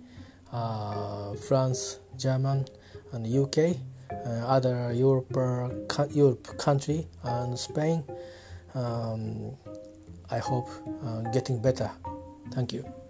France 1.46 2.00
German 2.18 2.66
and 3.12 3.22
UK 3.26 3.76
other 4.46 4.92
Europe, 4.92 5.30
Europe 6.10 6.58
country 6.58 7.06
and 7.22 7.56
Spain 7.56 8.02
um, 8.74 9.56
I 10.34 10.38
hope 10.38 10.68
uh, 11.04 11.20
getting 11.30 11.62
better. 11.62 11.88
Thank 12.50 12.72
you. 12.72 13.03